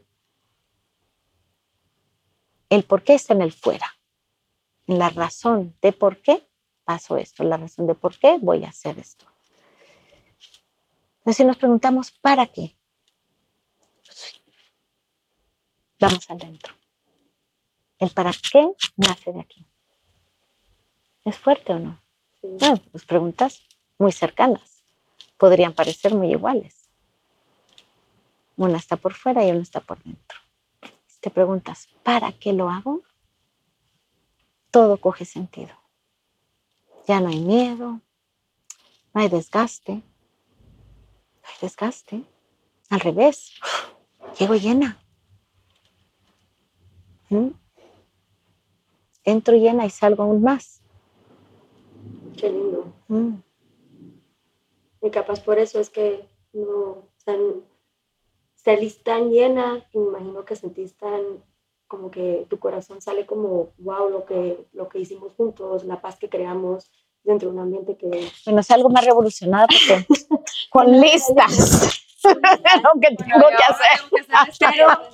[2.70, 3.98] El por qué está en el fuera,
[4.86, 6.46] la razón de por qué
[6.84, 9.26] pasó esto, la razón de por qué voy a hacer esto.
[11.18, 12.76] Entonces, si nos preguntamos, ¿para qué?
[15.98, 16.74] Vamos al dentro.
[17.98, 19.67] El para qué nace de aquí.
[21.28, 22.00] ¿Es fuerte o no?
[22.40, 22.46] Sí.
[22.58, 23.60] No, pues preguntas
[23.98, 24.82] muy cercanas.
[25.36, 26.88] Podrían parecer muy iguales.
[28.56, 30.38] Una está por fuera y una está por dentro.
[31.06, 33.02] Si te preguntas, ¿para qué lo hago?
[34.70, 35.74] Todo coge sentido.
[37.06, 38.00] Ya no hay miedo,
[39.12, 39.96] no hay desgaste.
[39.96, 40.02] No
[41.44, 42.24] hay desgaste.
[42.88, 43.52] Al revés,
[44.38, 44.98] llego llena.
[47.28, 47.48] ¿Mm?
[49.24, 50.78] Entro llena y salgo aún más.
[52.36, 52.92] Qué lindo.
[53.08, 53.34] Mm.
[55.02, 57.04] Y capaz por eso es que no,
[58.54, 61.20] salís tan llena y me imagino que sentís tan
[61.86, 66.18] como que tu corazón sale como wow lo que lo que hicimos juntos, la paz
[66.18, 66.90] que creamos
[67.24, 70.06] dentro de un ambiente que Bueno, es algo más revolucionado porque
[70.70, 72.04] con listas.
[72.24, 74.00] lo que tengo que hacer.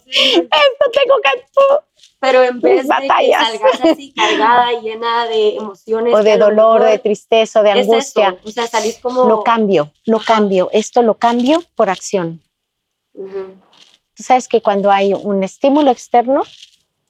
[0.07, 1.45] Esto tengo que
[2.25, 3.43] pero en vez de que batallas.
[3.43, 7.87] salgas así cargada y llena de emociones o de dolor, mejor de tristeza, de es
[7.87, 8.29] angustia.
[8.29, 10.71] eso, o sea, salís como Lo cambio, lo cambio.
[10.73, 12.41] Esto lo cambio por acción.
[13.13, 13.57] Ujú,
[14.15, 16.45] Tú sabes que cuando hay un estímulo externo,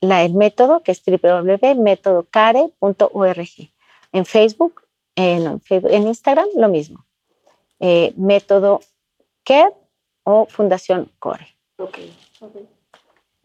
[0.00, 3.48] la, el método, que es www.métodocare.org.
[4.12, 4.82] En Facebook,
[5.16, 7.04] eh, no, en Facebook, en Instagram, lo mismo.
[7.80, 8.80] Eh, método
[9.44, 9.72] CARE
[10.24, 11.56] o Fundación Core.
[11.78, 11.98] Ok.
[12.40, 12.56] Ok.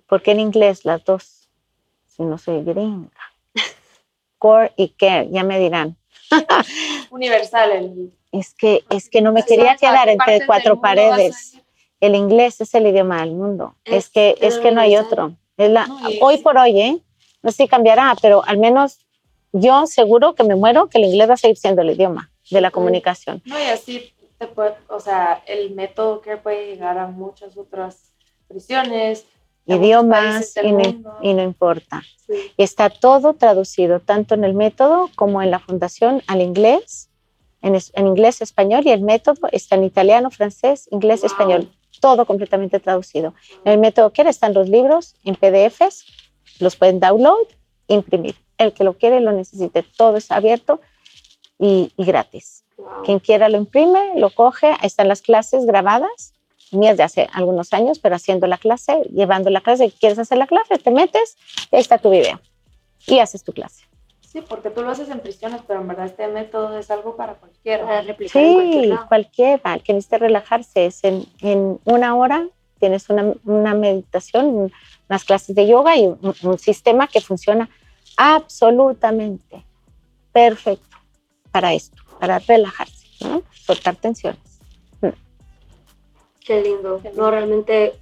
[0.07, 1.49] Porque en inglés las dos,
[2.05, 3.09] si no soy gringa.
[4.37, 5.95] Core y Care, ya me dirán.
[7.09, 7.71] Universal.
[7.71, 11.57] El, Es que, es que no me quería quedar entre cuatro paredes.
[11.99, 13.75] El inglés es el idioma del mundo.
[13.85, 15.37] Es, Es que, es que no hay otro.
[15.57, 16.97] Es la, No, y hoy por hoy, ¿eh?
[17.41, 18.99] No sé si cambiará, pero al menos
[19.51, 22.59] yo seguro que me muero que el inglés va a seguir siendo el idioma de
[22.59, 23.41] la comunicación.
[23.45, 24.12] No, y así
[24.47, 28.13] puede, o sea, el método que puede llegar a muchas otras
[28.47, 29.25] prisiones,
[29.65, 32.01] Idiomas y no, y no importa.
[32.27, 32.33] Sí.
[32.57, 37.09] Y está todo traducido, tanto en el método como en la fundación al inglés,
[37.61, 41.27] en, es- en inglés, español, y el método está en italiano, francés, inglés, Wow.
[41.27, 41.69] español,
[42.01, 43.33] todo completamente traducido.
[43.63, 46.05] En el método quiere están los libros en PDFs,
[46.59, 47.47] los pueden download,
[47.87, 48.35] imprimir.
[48.57, 50.81] El que lo quiere, lo necesite, todo es abierto
[51.57, 52.65] y, y gratis.
[52.77, 53.03] Wow.
[53.03, 56.33] Quien quiera lo imprime, lo coge, ahí están las clases grabadas,
[56.71, 60.47] mías de hace algunos años, pero haciendo la clase, llevando la clase, quieres hacer la
[60.47, 61.37] clase, te metes,
[61.71, 62.39] ahí está tu video
[63.05, 63.85] y haces tu clase.
[64.21, 67.35] Sí, porque tú lo haces en prisiones, pero en verdad este método es algo para
[67.35, 67.85] cualquiera.
[67.85, 69.07] Para replicar en cualquier Sí, lado.
[69.07, 72.47] cualquiera, el que necesite relajarse, es en, en una hora
[72.79, 74.73] tienes una, una meditación, un-
[75.07, 77.69] unas clases de yoga y un, un sistema que funciona
[78.17, 79.63] absolutamente
[80.31, 80.97] perfecto
[81.51, 83.43] para esto, para relajarse, ¿no?
[83.51, 84.39] soltar tensiones.
[86.39, 87.01] Qué lindo.
[87.03, 87.95] Qué No, realmente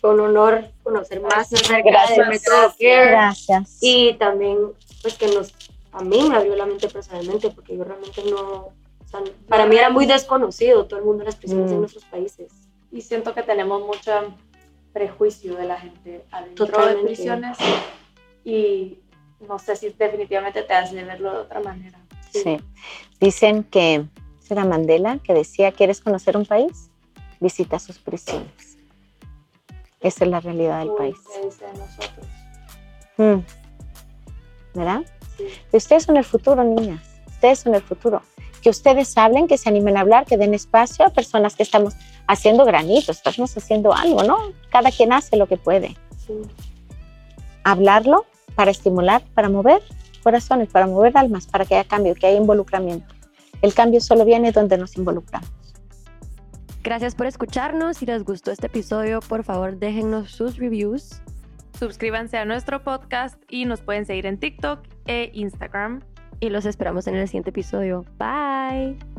[0.00, 1.64] fue un honor conocer más Gracias.
[1.64, 2.16] acerca Gracias.
[2.18, 3.76] del método CARE Gracias.
[3.82, 4.56] y también
[5.02, 5.52] pues que nos
[5.92, 8.72] a mí me abrió la mente personalmente porque yo realmente no o
[9.10, 11.80] sea, para mí era muy desconocido todo el mundo de las prisiones en Mm.
[11.80, 12.50] nuestros países.
[12.90, 14.12] Y siento que tenemos mucho
[14.94, 17.00] prejuicio de la gente adentro Totalmente.
[17.02, 17.58] de prisiones
[18.46, 18.98] y
[19.46, 21.98] no sé si definitivamente te hace verlo de otra manera.
[22.42, 22.58] Sí.
[23.20, 24.06] Dicen que
[24.40, 26.90] será Mandela que decía, ¿quieres conocer un país?
[27.40, 28.78] Visita sus prisiones.
[30.00, 31.16] Esa es la realidad del Uy, país.
[33.16, 33.40] Mm.
[34.74, 35.02] ¿Verdad?
[35.36, 35.44] Sí.
[35.72, 37.02] Ustedes son el futuro, niñas.
[37.26, 38.22] Ustedes son el futuro.
[38.62, 41.94] Que ustedes hablen, que se animen a hablar, que den espacio a personas que estamos
[42.26, 44.38] haciendo granitos, estamos haciendo algo, ¿no?
[44.70, 45.96] Cada quien hace lo que puede.
[46.26, 46.34] Sí.
[47.64, 49.82] Hablarlo para estimular, para mover
[50.18, 53.14] corazones, para mover almas, para que haya cambio, que haya involucramiento.
[53.62, 55.50] El cambio solo viene donde nos involucramos.
[56.82, 57.98] Gracias por escucharnos.
[57.98, 61.20] Si les gustó este episodio, por favor déjennos sus reviews.
[61.78, 66.00] Suscríbanse a nuestro podcast y nos pueden seguir en TikTok e Instagram.
[66.40, 68.04] Y los esperamos en el siguiente episodio.
[68.18, 69.17] Bye.